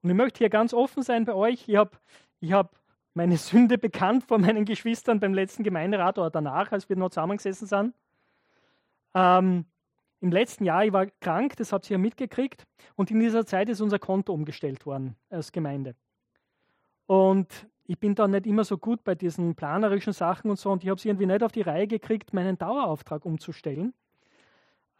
Und 0.01 0.09
ich 0.09 0.15
möchte 0.15 0.39
hier 0.39 0.49
ganz 0.49 0.73
offen 0.73 1.03
sein 1.03 1.25
bei 1.25 1.33
euch. 1.33 1.67
Ich 1.67 1.75
habe 1.75 1.91
ich 2.39 2.53
hab 2.53 2.75
meine 3.13 3.37
Sünde 3.37 3.77
bekannt 3.77 4.23
vor 4.23 4.39
meinen 4.39 4.65
Geschwistern 4.65 5.19
beim 5.19 5.33
letzten 5.33 5.63
Gemeinderat 5.63 6.17
oder 6.17 6.29
danach, 6.29 6.71
als 6.71 6.89
wir 6.89 6.95
noch 6.95 7.09
zusammengesessen 7.09 7.67
sind. 7.67 7.93
Ähm, 9.13 9.65
Im 10.21 10.31
letzten 10.31 10.63
Jahr, 10.65 10.85
ich 10.85 10.93
war 10.93 11.07
krank, 11.19 11.55
das 11.57 11.73
habt 11.73 11.89
ihr 11.89 11.95
ja 11.95 11.97
mitgekriegt. 11.97 12.65
Und 12.95 13.11
in 13.11 13.19
dieser 13.19 13.45
Zeit 13.45 13.69
ist 13.69 13.81
unser 13.81 13.99
Konto 13.99 14.33
umgestellt 14.33 14.85
worden 14.85 15.15
als 15.29 15.51
Gemeinde. 15.51 15.95
Und 17.05 17.67
ich 17.85 17.99
bin 17.99 18.15
da 18.15 18.27
nicht 18.27 18.47
immer 18.47 18.63
so 18.63 18.77
gut 18.77 19.03
bei 19.03 19.15
diesen 19.15 19.55
planerischen 19.55 20.13
Sachen 20.13 20.49
und 20.49 20.57
so. 20.57 20.71
Und 20.71 20.83
ich 20.83 20.89
habe 20.89 20.97
es 20.97 21.05
irgendwie 21.05 21.25
nicht 21.25 21.43
auf 21.43 21.51
die 21.51 21.61
Reihe 21.61 21.87
gekriegt, 21.87 22.33
meinen 22.33 22.57
Dauerauftrag 22.57 23.25
umzustellen. 23.25 23.93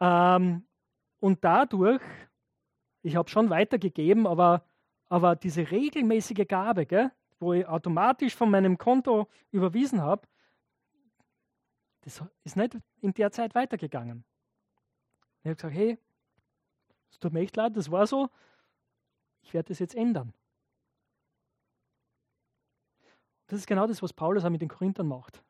Ähm, 0.00 0.64
und 1.20 1.44
dadurch, 1.44 2.02
ich 3.02 3.16
habe 3.16 3.30
schon 3.30 3.48
weitergegeben, 3.48 4.26
aber, 4.26 4.64
aber 5.12 5.36
diese 5.36 5.70
regelmäßige 5.70 6.48
Gabe, 6.48 6.86
gell, 6.86 7.12
wo 7.38 7.52
ich 7.52 7.66
automatisch 7.66 8.34
von 8.34 8.48
meinem 8.48 8.78
Konto 8.78 9.28
überwiesen 9.50 10.00
habe, 10.00 10.26
das 12.00 12.22
ist 12.44 12.56
nicht 12.56 12.78
in 13.02 13.12
der 13.12 13.30
Zeit 13.30 13.54
weitergegangen. 13.54 14.24
Ich 15.42 15.48
habe 15.48 15.56
gesagt, 15.56 15.74
hey, 15.74 15.98
es 17.10 17.18
tut 17.18 17.34
mir 17.34 17.40
echt 17.40 17.54
leid, 17.56 17.76
das 17.76 17.90
war 17.90 18.06
so, 18.06 18.30
ich 19.42 19.52
werde 19.52 19.68
das 19.68 19.80
jetzt 19.80 19.94
ändern. 19.94 20.32
Das 23.48 23.58
ist 23.58 23.66
genau 23.66 23.86
das, 23.86 24.02
was 24.02 24.14
Paulus 24.14 24.46
auch 24.46 24.50
mit 24.50 24.62
den 24.62 24.70
Korinthern 24.70 25.08
macht. 25.08 25.44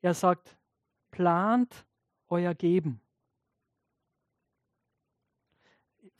Er 0.00 0.14
sagt, 0.14 0.56
plant 1.10 1.84
euer 2.30 2.54
Geben. 2.54 3.02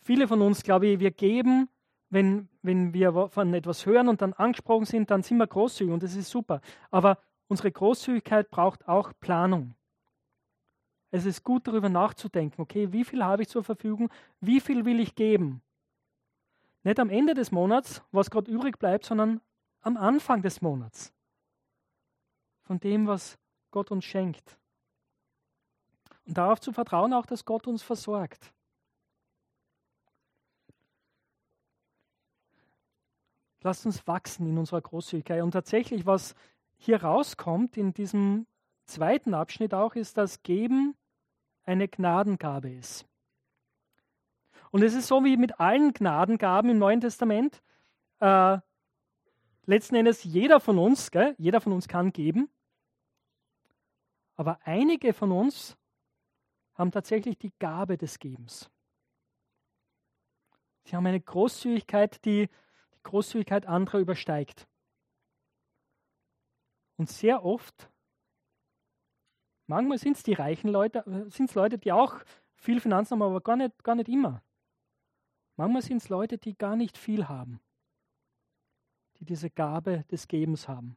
Viele 0.02 0.28
von 0.28 0.42
uns, 0.42 0.62
glaube 0.62 0.88
ich, 0.88 1.00
wir 1.00 1.10
geben 1.10 1.70
wenn, 2.10 2.48
wenn 2.62 2.92
wir 2.94 3.28
von 3.28 3.52
etwas 3.54 3.84
hören 3.86 4.08
und 4.08 4.22
dann 4.22 4.32
angesprochen 4.32 4.86
sind, 4.86 5.10
dann 5.10 5.22
sind 5.22 5.38
wir 5.38 5.46
großzügig 5.46 5.92
und 5.92 6.02
das 6.02 6.14
ist 6.14 6.30
super. 6.30 6.60
Aber 6.90 7.18
unsere 7.48 7.70
Großzügigkeit 7.70 8.50
braucht 8.50 8.88
auch 8.88 9.12
Planung. 9.20 9.74
Es 11.10 11.24
ist 11.24 11.42
gut 11.42 11.66
darüber 11.66 11.88
nachzudenken, 11.88 12.60
okay, 12.60 12.92
wie 12.92 13.04
viel 13.04 13.24
habe 13.24 13.42
ich 13.42 13.48
zur 13.48 13.64
Verfügung, 13.64 14.10
wie 14.40 14.60
viel 14.60 14.84
will 14.84 15.00
ich 15.00 15.14
geben? 15.14 15.62
Nicht 16.82 17.00
am 17.00 17.10
Ende 17.10 17.34
des 17.34 17.50
Monats, 17.50 18.02
was 18.12 18.30
gerade 18.30 18.50
übrig 18.50 18.78
bleibt, 18.78 19.04
sondern 19.04 19.40
am 19.80 19.96
Anfang 19.96 20.42
des 20.42 20.60
Monats. 20.60 21.12
Von 22.62 22.78
dem, 22.80 23.06
was 23.06 23.38
Gott 23.70 23.90
uns 23.90 24.04
schenkt. 24.04 24.58
Und 26.26 26.36
darauf 26.36 26.60
zu 26.60 26.72
vertrauen 26.72 27.14
auch, 27.14 27.24
dass 27.24 27.46
Gott 27.46 27.66
uns 27.66 27.82
versorgt. 27.82 28.52
Lasst 33.62 33.86
uns 33.86 34.06
wachsen 34.06 34.46
in 34.46 34.58
unserer 34.58 34.80
Großzügigkeit. 34.80 35.42
Und 35.42 35.50
tatsächlich, 35.50 36.06
was 36.06 36.34
hier 36.76 37.02
rauskommt 37.02 37.76
in 37.76 37.92
diesem 37.92 38.46
zweiten 38.86 39.34
Abschnitt 39.34 39.74
auch, 39.74 39.94
ist, 39.94 40.16
dass 40.16 40.42
Geben 40.42 40.96
eine 41.64 41.88
Gnadengabe 41.88 42.70
ist. 42.70 43.06
Und 44.70 44.82
es 44.82 44.94
ist 44.94 45.08
so 45.08 45.24
wie 45.24 45.36
mit 45.36 45.60
allen 45.60 45.92
Gnadengaben 45.92 46.70
im 46.70 46.78
Neuen 46.78 47.00
Testament. 47.00 47.62
Äh, 48.20 48.58
letzten 49.66 49.96
Endes 49.96 50.24
jeder 50.24 50.60
von 50.60 50.78
uns, 50.78 51.10
gell, 51.10 51.34
jeder 51.38 51.60
von 51.60 51.72
uns 51.72 51.88
kann 51.88 52.12
geben. 52.12 52.48
Aber 54.36 54.60
einige 54.62 55.12
von 55.12 55.32
uns 55.32 55.76
haben 56.74 56.92
tatsächlich 56.92 57.38
die 57.38 57.52
Gabe 57.58 57.98
des 57.98 58.18
Gebens. 58.18 58.70
Sie 60.84 60.94
haben 60.94 61.06
eine 61.06 61.20
Großzügigkeit, 61.20 62.24
die 62.24 62.48
Großzügigkeit 63.02 63.66
anderer 63.66 63.98
übersteigt. 63.98 64.66
Und 66.96 67.08
sehr 67.08 67.44
oft, 67.44 67.90
manchmal 69.66 69.98
sind 69.98 70.16
es 70.16 70.22
die 70.22 70.32
reichen 70.32 70.68
Leute, 70.68 71.04
sind 71.30 71.48
es 71.48 71.54
Leute, 71.54 71.78
die 71.78 71.92
auch 71.92 72.16
viel 72.56 72.80
Finanzen 72.80 73.14
haben, 73.14 73.22
aber 73.22 73.40
gar 73.40 73.56
nicht, 73.56 73.84
gar 73.84 73.94
nicht 73.94 74.08
immer. 74.08 74.42
Manchmal 75.56 75.82
sind 75.82 75.98
es 75.98 76.08
Leute, 76.08 76.38
die 76.38 76.56
gar 76.56 76.76
nicht 76.76 76.98
viel 76.98 77.28
haben, 77.28 77.61
die 79.18 79.24
diese 79.24 79.50
Gabe 79.50 80.04
des 80.11 80.28
Gebens 80.28 80.68
haben. 80.68 80.96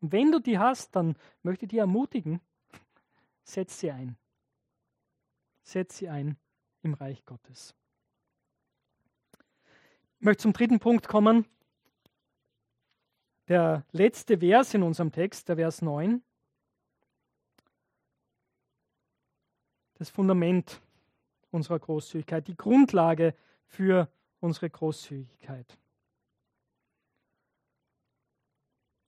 Und 0.00 0.12
wenn 0.12 0.30
du 0.30 0.40
die 0.40 0.58
hast, 0.58 0.94
dann 0.94 1.16
möchte 1.42 1.64
ich 1.64 1.70
dich 1.70 1.78
ermutigen, 1.78 2.40
setz 3.42 3.80
sie 3.80 3.90
ein. 3.90 4.16
Setz 5.62 5.98
sie 5.98 6.08
ein 6.08 6.36
im 6.82 6.94
Reich 6.94 7.24
Gottes. 7.24 7.74
Ich 10.18 10.24
möchte 10.24 10.42
zum 10.42 10.52
dritten 10.52 10.78
Punkt 10.78 11.08
kommen. 11.08 11.46
Der 13.48 13.84
letzte 13.92 14.38
Vers 14.38 14.74
in 14.74 14.82
unserem 14.82 15.12
Text, 15.12 15.48
der 15.48 15.56
Vers 15.56 15.82
9. 15.82 16.22
Das 19.94 20.10
Fundament 20.10 20.80
unserer 21.50 21.78
Großzügigkeit, 21.78 22.48
die 22.48 22.56
Grundlage 22.56 23.34
für 23.66 24.10
unsere 24.40 24.68
Großzügigkeit. 24.68 25.78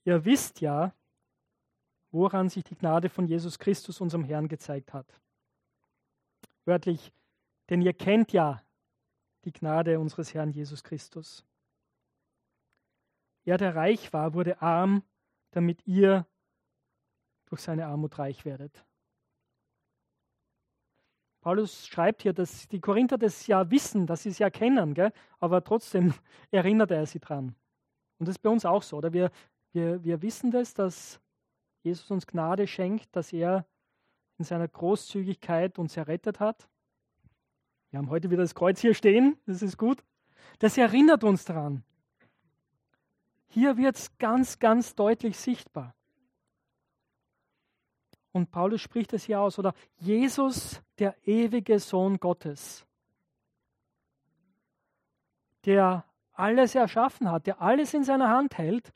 Ihr 0.04 0.24
wisst 0.24 0.60
ja, 0.60 0.94
woran 2.10 2.48
sich 2.48 2.64
die 2.64 2.74
Gnade 2.74 3.08
von 3.08 3.26
Jesus 3.26 3.58
Christus, 3.58 4.00
unserem 4.00 4.24
Herrn, 4.24 4.48
gezeigt 4.48 4.92
hat. 4.94 5.20
Wörtlich, 6.64 7.12
denn 7.68 7.82
ihr 7.82 7.92
kennt 7.92 8.32
ja 8.32 8.62
die 9.48 9.58
Gnade 9.58 9.98
unseres 9.98 10.34
Herrn 10.34 10.50
Jesus 10.50 10.84
Christus. 10.84 11.42
Er, 13.46 13.56
der 13.56 13.74
reich 13.74 14.12
war, 14.12 14.34
wurde 14.34 14.60
arm, 14.60 15.02
damit 15.52 15.86
ihr 15.86 16.26
durch 17.46 17.62
seine 17.62 17.86
Armut 17.86 18.18
reich 18.18 18.44
werdet. 18.44 18.84
Paulus 21.40 21.86
schreibt 21.86 22.20
hier, 22.20 22.34
dass 22.34 22.68
die 22.68 22.80
Korinther 22.80 23.16
das 23.16 23.46
ja 23.46 23.70
wissen, 23.70 24.06
dass 24.06 24.24
sie 24.24 24.28
es 24.28 24.38
ja 24.38 24.50
kennen, 24.50 24.92
gell? 24.92 25.12
aber 25.40 25.64
trotzdem 25.64 26.12
erinnert 26.50 26.90
er 26.90 27.06
sie 27.06 27.20
dran. 27.20 27.54
Und 28.18 28.28
das 28.28 28.34
ist 28.34 28.42
bei 28.42 28.50
uns 28.50 28.66
auch 28.66 28.82
so, 28.82 28.98
oder? 28.98 29.14
Wir, 29.14 29.30
wir, 29.72 30.04
wir 30.04 30.20
wissen 30.20 30.50
das, 30.50 30.74
dass 30.74 31.22
Jesus 31.82 32.10
uns 32.10 32.26
Gnade 32.26 32.66
schenkt, 32.66 33.16
dass 33.16 33.32
er 33.32 33.64
in 34.36 34.44
seiner 34.44 34.68
Großzügigkeit 34.68 35.78
uns 35.78 35.96
errettet 35.96 36.38
hat. 36.38 36.68
Wir 37.90 37.98
haben 37.98 38.10
heute 38.10 38.30
wieder 38.30 38.42
das 38.42 38.54
Kreuz 38.54 38.80
hier 38.80 38.94
stehen, 38.94 39.38
das 39.46 39.62
ist 39.62 39.78
gut. 39.78 40.04
Das 40.58 40.76
erinnert 40.76 41.24
uns 41.24 41.44
daran. 41.44 41.84
Hier 43.48 43.76
wird 43.76 43.96
es 43.96 44.18
ganz, 44.18 44.58
ganz 44.58 44.94
deutlich 44.94 45.38
sichtbar. 45.38 45.94
Und 48.32 48.50
Paulus 48.50 48.82
spricht 48.82 49.12
es 49.14 49.24
hier 49.24 49.40
aus, 49.40 49.58
oder 49.58 49.72
Jesus, 49.96 50.82
der 50.98 51.16
ewige 51.26 51.78
Sohn 51.78 52.20
Gottes, 52.20 52.84
der 55.64 56.04
alles 56.32 56.74
erschaffen 56.74 57.30
hat, 57.30 57.46
der 57.46 57.62
alles 57.62 57.94
in 57.94 58.04
seiner 58.04 58.28
Hand 58.28 58.58
hält, 58.58 58.92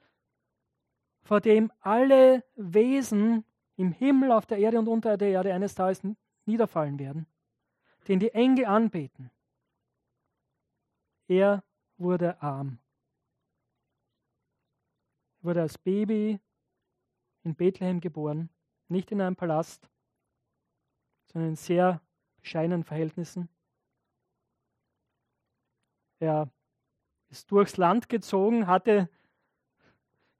vor 1.23 1.41
dem 1.41 1.73
alle 1.81 2.45
Wesen 2.57 3.45
im 3.77 3.93
Himmel, 3.93 4.33
auf 4.33 4.45
der 4.45 4.59
Erde 4.59 4.79
und 4.79 4.87
unter 4.87 5.17
der 5.17 5.31
Erde 5.31 5.55
eines 5.55 5.75
Tages 5.75 6.03
niederfallen 6.45 6.99
werden 6.99 7.27
den 8.09 8.21
die 8.21 8.33
Engel 8.33 8.67
anbeten. 8.67 9.31
Er 11.29 11.62
wurde 11.97 12.41
arm. 12.43 12.79
Er 15.41 15.45
wurde 15.45 15.62
als 15.62 15.79
Baby 15.79 16.41
in 17.45 17.55
Bethlehem 17.55 18.01
geboren, 18.01 18.49
nicht 18.88 19.11
in 19.11 19.21
einem 19.21 19.37
Palast, 19.37 19.88
sondern 21.27 21.51
in 21.51 21.57
sehr 21.57 22.01
bescheidenen 22.41 22.85
Verhältnissen. 22.85 23.49
Er 26.19 26.51
ist 27.31 27.51
durchs 27.51 27.77
Land 27.77 28.09
gezogen, 28.09 28.67
hatte 28.67 29.09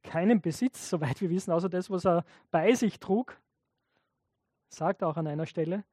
keinen 0.03 0.41
Besitz, 0.41 0.91
soweit 0.91 1.21
wir 1.21 1.31
wissen, 1.31 1.53
außer 1.53 1.69
das, 1.69 1.91
was 1.91 2.05
er 2.05 2.25
bei 2.51 2.75
sich 2.75 3.01
trug. 3.01 3.41
Sagt 4.69 5.03
er 5.03 5.09
auch 5.09 5.17
an 5.17 5.27
einer 5.27 5.47
Stelle 5.47 5.85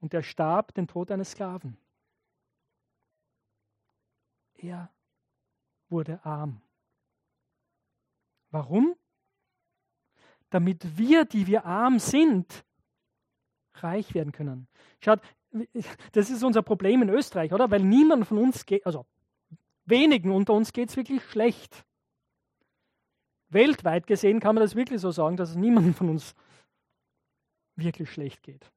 und 0.00 0.14
er 0.14 0.22
starb 0.22 0.74
den 0.74 0.86
Tod 0.86 1.10
eines 1.10 1.32
Sklaven. 1.32 1.76
er 4.58 4.90
wurde 5.88 6.24
arm. 6.24 6.60
Warum? 8.50 8.94
Damit 10.50 10.98
wir, 10.98 11.24
die 11.24 11.46
wir 11.46 11.64
arm 11.64 11.98
sind, 11.98 12.64
reich 13.74 14.14
werden 14.14 14.32
können. 14.32 14.68
Schaut, 15.00 15.20
das 16.12 16.30
ist 16.30 16.42
unser 16.42 16.62
Problem 16.62 17.02
in 17.02 17.08
Österreich, 17.08 17.52
oder? 17.52 17.70
Weil 17.70 17.82
niemand 17.82 18.26
von 18.26 18.38
uns 18.38 18.66
geht, 18.66 18.84
also 18.84 19.06
wenigen 19.84 20.30
unter 20.30 20.52
uns 20.54 20.72
geht 20.72 20.90
es 20.90 20.96
wirklich 20.96 21.22
schlecht. 21.24 21.84
Weltweit 23.50 24.06
gesehen 24.06 24.40
kann 24.40 24.54
man 24.54 24.62
das 24.62 24.74
wirklich 24.74 25.00
so 25.00 25.10
sagen, 25.10 25.36
dass 25.36 25.50
es 25.50 25.56
niemandem 25.56 25.94
von 25.94 26.10
uns 26.10 26.34
wirklich 27.76 28.10
schlecht 28.10 28.42
geht, 28.42 28.70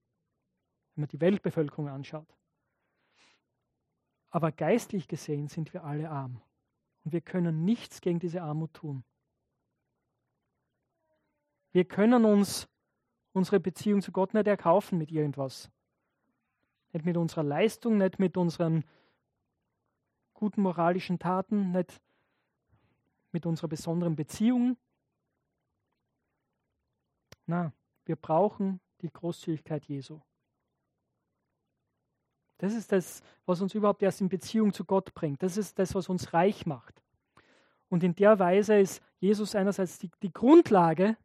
wenn 0.96 1.04
man 1.04 1.10
die 1.10 1.22
Weltbevölkerung 1.22 1.88
anschaut. 1.88 2.28
Aber 4.30 4.52
geistlich 4.52 5.08
gesehen 5.08 5.48
sind 5.48 5.74
wir 5.74 5.84
alle 5.84 6.10
arm. 6.10 6.42
Und 7.04 7.12
wir 7.12 7.22
können 7.22 7.66
nichts 7.66 8.02
gegen 8.02 8.20
diese 8.20 8.42
Armut 8.42 8.74
tun. 8.74 9.04
Wir 11.72 11.86
können 11.86 12.26
uns 12.26 12.68
unsere 13.34 13.60
Beziehung 13.60 14.02
zu 14.02 14.12
Gott 14.12 14.34
nicht 14.34 14.48
erkaufen 14.48 14.98
mit 14.98 15.12
irgendwas. 15.12 15.72
Nicht 16.94 17.06
mit 17.06 17.18
unserer 17.18 17.44
Leistung, 17.44 17.98
nicht 17.98 18.20
mit 18.20 18.36
unseren 18.38 18.84
guten 20.34 20.62
moralischen 20.62 21.20
Taten, 21.20 21.72
nicht 21.72 22.02
mit 23.32 23.46
unserer 23.46 23.70
besonderen 23.70 24.16
Beziehung. 24.16 24.78
Na, 27.46 27.74
wir 28.06 28.16
brauchen 28.16 28.82
die 29.02 29.12
Großzügigkeit 29.12 29.86
Jesu. 29.86 30.20
Das 32.62 32.76
ist 32.76 32.92
das, 32.92 33.24
was 33.48 33.60
uns 33.60 33.74
überhaupt 33.74 34.04
erst 34.04 34.22
in 34.22 34.30
Beziehung 34.30 34.72
zu 34.72 34.86
Gott 34.86 35.16
bringt. 35.16 35.42
Das 35.42 35.58
ist 35.58 35.80
das, 35.80 35.96
was 35.96 36.10
uns 36.10 36.32
reich 36.32 36.68
macht. 36.68 37.02
Und 37.90 38.04
in 38.04 38.14
der 38.14 38.38
Weise 38.38 38.78
ist 38.78 39.02
Jesus 39.20 39.56
einerseits 39.56 39.98
die, 39.98 40.12
die 40.22 40.32
Grundlage 40.32 41.18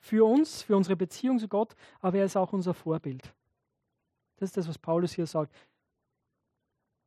für 0.00 0.26
uns, 0.26 0.60
für 0.60 0.76
unsere 0.76 0.94
Beziehung 0.94 1.38
zu 1.38 1.48
Gott, 1.48 1.74
aber 2.00 2.18
er 2.18 2.26
ist 2.26 2.36
auch 2.36 2.52
unser 2.52 2.74
Vorbild. 2.74 3.22
Das 4.36 4.50
ist 4.50 4.58
das, 4.58 4.68
was 4.68 4.76
Paulus 4.76 5.14
hier 5.14 5.26
sagt. 5.26 5.54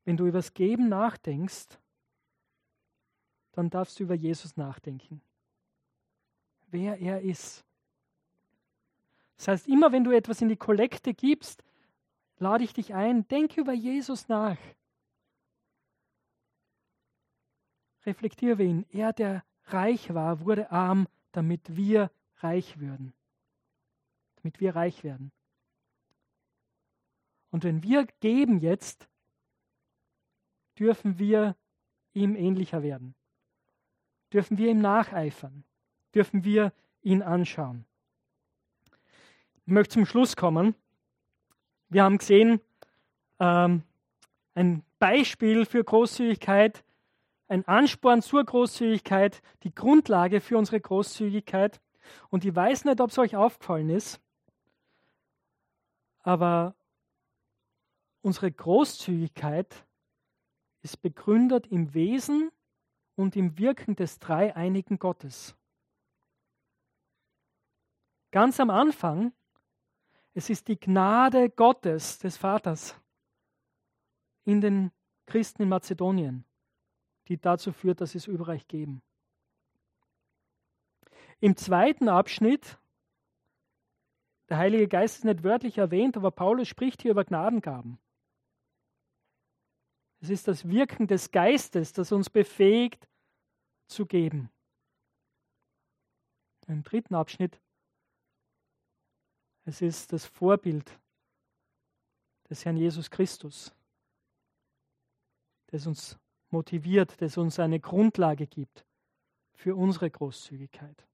Wenn 0.04 0.17
du 0.17 0.26
über 0.26 0.39
das 0.39 0.56
Geben 0.56 0.89
nachdenkst, 0.89 1.78
dann 3.52 3.69
darfst 3.69 4.00
du 4.00 4.04
über 4.04 4.15
Jesus 4.15 4.58
nachdenken. 4.58 5.21
Wer 6.71 7.00
er 7.00 7.21
ist. 7.21 7.63
Das 9.38 9.48
heißt, 9.48 9.67
immer 9.67 9.91
wenn 9.91 10.04
du 10.04 10.10
etwas 10.10 10.41
in 10.41 10.50
die 10.50 10.58
Kollekte 10.58 11.13
gibst, 11.13 11.63
lade 12.38 12.63
ich 12.63 12.74
dich 12.74 12.93
ein, 12.93 13.28
denke 13.28 13.62
über 13.62 13.74
Jesus 13.74 14.28
nach. 14.28 14.58
Reflektiere 18.06 18.63
ihn. 18.63 18.86
Er, 18.89 19.13
der 19.13 19.43
reich 19.65 20.13
war, 20.13 20.41
wurde 20.41 20.71
arm, 20.71 21.08
damit 21.32 21.76
wir 21.76 22.12
reich 22.38 22.80
würden. 22.80 23.13
Damit 24.36 24.60
wir 24.60 24.76
reich 24.76 25.04
werden. 25.04 25.32
Und 27.52 27.63
wenn 27.63 27.82
wir 27.84 28.06
geben 28.19 28.60
jetzt, 28.60 29.08
dürfen 30.78 31.17
wir 31.17 31.56
ihm 32.13 32.36
ähnlicher 32.36 32.84
werden. 32.84 33.15
Dürfen 34.34 34.58
wir 34.58 34.69
ihm 34.69 34.80
nacheifern. 34.80 35.63
Dürfen 36.13 36.43
wir 36.43 36.74
ihn 37.02 37.21
anschauen. 37.21 37.86
Ich 39.65 39.71
möchte 39.71 39.93
zum 39.93 40.06
Schluss 40.06 40.36
kommen. 40.36 40.76
Wir 41.89 42.04
haben 42.04 42.17
gesehen, 42.17 42.60
ähm, 43.39 43.84
ein 44.54 44.84
Beispiel 45.00 45.65
für 45.65 45.84
Großzügigkeit, 45.84 46.84
ein 47.48 47.67
Ansporn 47.67 48.21
zur 48.21 48.43
Großzügigkeit, 48.43 49.41
die 49.63 49.74
Grundlage 49.74 50.41
für 50.41 50.58
unsere 50.58 50.80
Großzügigkeit. 50.80 51.80
Und 52.30 52.45
ich 52.45 52.56
weiß 52.56 52.86
nicht, 52.86 53.02
ob 53.02 53.12
es 53.12 53.17
euch 53.17 53.36
aufgefallen 53.36 53.89
ist, 53.89 54.19
aber 56.19 56.76
unsere 58.21 58.52
Großzügigkeit 58.52 59.86
ist 60.82 61.02
begründet 61.02 61.67
im 61.67 61.93
Wesen 61.93 62.52
und 63.15 63.36
im 63.36 63.58
Wirken 63.58 63.95
des 63.95 64.19
dreieinigen 64.19 64.98
Gottes. 64.98 65.56
Ganz 68.32 68.60
am 68.60 68.69
Anfang 68.69 69.32
es 70.36 70.50
ist 70.50 70.67
die 70.67 70.78
Gnade 70.78 71.50
Gottes, 71.50 72.19
des 72.19 72.36
Vaters, 72.36 72.93
in 74.43 74.60
den 74.60 74.91
Christen 75.26 75.63
in 75.63 75.69
Mazedonien, 75.69 76.45
die 77.30 77.38
dazu 77.38 77.71
führt, 77.71 78.02
dass 78.02 78.12
sie 78.12 78.19
es 78.19 78.28
Überreich 78.28 78.67
geben. 78.67 79.02
Im 81.39 81.56
zweiten 81.56 82.10
Abschnitt, 82.10 82.78
der 84.50 84.58
Heilige 84.58 84.89
Geist 84.89 85.17
ist 85.17 85.24
nicht 85.24 85.43
wörtlich 85.43 85.78
erwähnt, 85.78 86.17
aber 86.17 86.32
Paulus 86.32 86.67
spricht 86.67 87.02
hier 87.02 87.12
über 87.12 87.24
Gnadengaben. 87.24 87.98
Es 90.19 90.30
ist 90.30 90.48
das 90.50 90.67
Wirken 90.67 91.08
des 91.08 91.32
Geistes, 91.32 91.93
das 91.93 92.12
uns 92.12 92.30
befähigt 92.30 93.08
zu 93.88 94.06
geben. 94.06 94.50
Im 96.67 96.84
dritten 96.84 97.15
Abschnitt 97.15 97.62
es 99.65 99.82
ist 99.82 100.13
das 100.13 100.25
Vorbild 100.25 100.99
des 102.49 102.63
Herrn 102.63 102.78
Jesus 102.78 103.10
Christus, 103.10 103.73
das 105.67 105.88
uns 105.88 106.17
motiviert, 106.51 107.19
das 107.21 107.38
uns 107.38 107.60
eine 107.60 107.80
Grundlage 107.80 108.47
gibt 108.47 108.86
für 109.54 109.75
unsere 109.75 110.10
Großzügigkeit. 110.10 111.06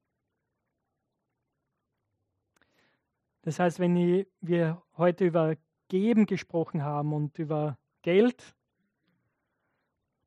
Das 3.43 3.57
heißt, 3.57 3.79
wenn 3.79 4.25
wir 4.41 4.81
heute 4.97 5.25
über 5.25 5.55
Geben 5.87 6.25
gesprochen 6.25 6.83
haben 6.83 7.13
und 7.13 7.39
über 7.39 7.77
Geld, 8.01 8.55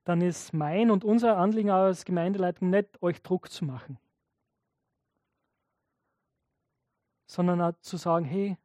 dann 0.05 0.21
ist 0.21 0.53
mein 0.53 0.91
und 0.91 1.05
unser 1.05 1.37
Anliegen 1.37 1.71
als 1.71 2.05
Gemeindeleitung 2.05 2.71
nicht, 2.71 3.03
euch 3.03 3.23
Druck 3.23 3.51
zu 3.51 3.65
machen. 3.65 3.99
Sondern 7.35 7.61
auch 7.61 7.73
zu 7.81 7.97
sagen, 7.97 8.25
hey, 8.25 8.57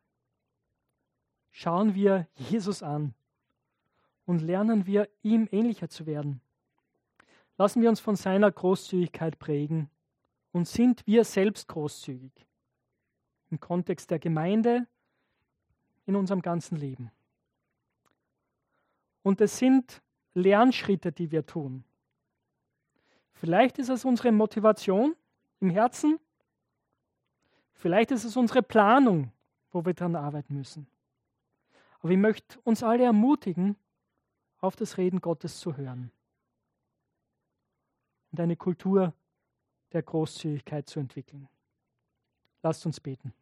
schauen 1.51 1.95
wir 1.95 2.27
Jesus 2.35 2.83
an 2.83 3.13
und 4.25 4.41
lernen 4.41 4.85
wir 4.85 5.09
ihm 5.23 5.47
ähnlicher 5.51 5.89
zu 5.89 6.05
werden. 6.05 6.39
Lassen 7.57 7.81
wir 7.81 7.89
uns 7.89 7.99
von 7.99 8.15
seiner 8.15 8.51
Großzügigkeit 8.51 9.39
prägen 9.39 9.89
und 10.51 10.67
sind 10.67 11.05
wir 11.07 11.25
selbst 11.25 11.67
großzügig 11.67 12.31
im 13.49 13.59
Kontext 13.59 14.11
der 14.11 14.19
Gemeinde, 14.19 14.85
in 16.05 16.15
unserem 16.15 16.41
ganzen 16.41 16.75
Leben. 16.75 17.11
Und 19.23 19.41
es 19.41 19.57
sind 19.57 20.01
Lernschritte, 20.33 21.11
die 21.11 21.31
wir 21.31 21.45
tun. 21.45 21.83
Vielleicht 23.33 23.79
ist 23.79 23.89
es 23.89 24.05
unsere 24.05 24.31
Motivation 24.31 25.15
im 25.59 25.71
Herzen, 25.71 26.19
Vielleicht 27.79 28.11
ist 28.11 28.25
es 28.25 28.35
unsere 28.35 28.61
Planung, 28.61 29.31
wo 29.71 29.85
wir 29.85 29.93
daran 29.93 30.17
arbeiten 30.17 30.53
müssen. 30.53 30.85
Aber 32.01 32.09
ich 32.09 32.17
möchte 32.17 32.59
uns 32.65 32.83
alle 32.83 33.05
ermutigen, 33.05 33.77
auf 34.57 34.75
das 34.75 34.97
Reden 34.97 35.21
Gottes 35.21 35.59
zu 35.61 35.77
hören 35.77 36.11
und 38.31 38.39
eine 38.41 38.57
Kultur 38.57 39.13
der 39.93 40.03
Großzügigkeit 40.03 40.89
zu 40.89 40.99
entwickeln. 40.99 41.47
Lasst 42.61 42.85
uns 42.85 42.99
beten. 42.99 43.33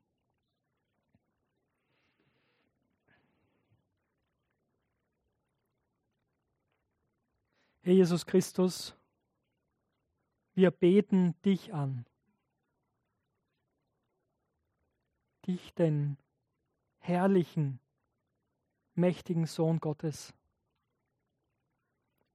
Herr 7.82 7.93
Jesus 7.93 8.24
Christus, 8.24 8.95
wir 10.53 10.70
beten 10.70 11.34
dich 11.41 11.74
an. 11.74 12.05
Dich, 15.48 15.74
den 15.74 16.18
herrlichen, 17.00 17.80
mächtigen 18.93 19.45
Sohn 19.45 19.80
Gottes, 19.80 20.34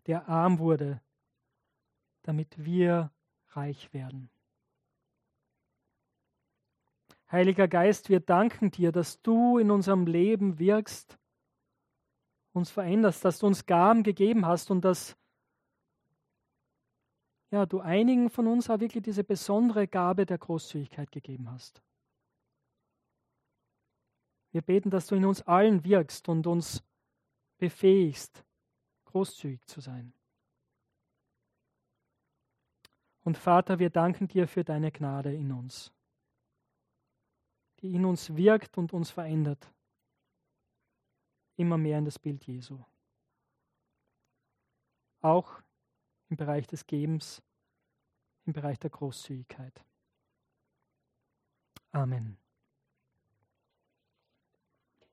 der 0.07 0.29
arm 0.29 0.59
wurde, 0.59 1.01
damit 2.23 2.65
wir 2.65 3.13
reich 3.51 3.93
werden. 3.93 4.31
Heiliger 7.31 7.69
Geist, 7.69 8.09
wir 8.09 8.21
danken 8.21 8.71
dir, 8.71 8.93
dass 8.93 9.23
du 9.23 9.59
in 9.59 9.71
unserem 9.71 10.07
Leben 10.07 10.59
wirkst, 10.59 11.19
uns 12.53 12.71
veränderst, 12.71 13.25
dass 13.25 13.39
du 13.39 13.47
uns 13.47 13.65
Gaben 13.65 14.03
gegeben 14.03 14.45
hast 14.47 14.71
und 14.71 14.83
dass 14.85 15.17
ja, 17.51 17.67
du 17.67 17.81
einigen 17.81 18.31
von 18.31 18.47
uns 18.47 18.71
auch 18.71 18.81
wirklich 18.81 19.03
diese 19.03 19.25
besondere 19.25 19.87
Gabe 19.87 20.27
der 20.27 20.39
Großzügigkeit 20.39 21.13
gegeben 21.13 21.51
hast. 21.51 21.83
Wir 24.53 24.63
beten, 24.63 24.91
dass 24.91 25.07
du 25.07 25.15
in 25.15 25.25
uns 25.25 25.43
allen 25.43 25.83
wirkst 25.83 26.29
und 26.29 26.47
uns 26.47 26.85
befähigst, 27.57 28.45
großzügig 29.07 29.67
zu 29.67 29.81
sein. 29.81 30.13
Und 33.25 33.39
Vater, 33.39 33.79
wir 33.79 33.91
danken 33.91 34.29
dir 34.29 34.47
für 34.49 34.65
deine 34.65 34.91
Gnade 34.91 35.33
in 35.33 35.53
uns, 35.53 35.93
die 37.81 37.95
in 37.95 38.05
uns 38.05 38.37
wirkt 38.37 38.77
und 38.79 38.93
uns 38.93 39.11
verändert, 39.11 39.73
immer 41.57 41.79
mehr 41.79 41.99
in 41.99 42.05
das 42.05 42.19
Bild 42.19 42.45
Jesu. 42.45 42.85
Auch 45.21 45.63
im 46.29 46.37
Bereich 46.37 46.67
des 46.67 46.87
Gebens, 46.87 47.41
im 48.45 48.53
Bereich 48.53 48.79
der 48.81 48.91
Großzügigkeit. 48.91 49.85
Amen. 51.93 52.42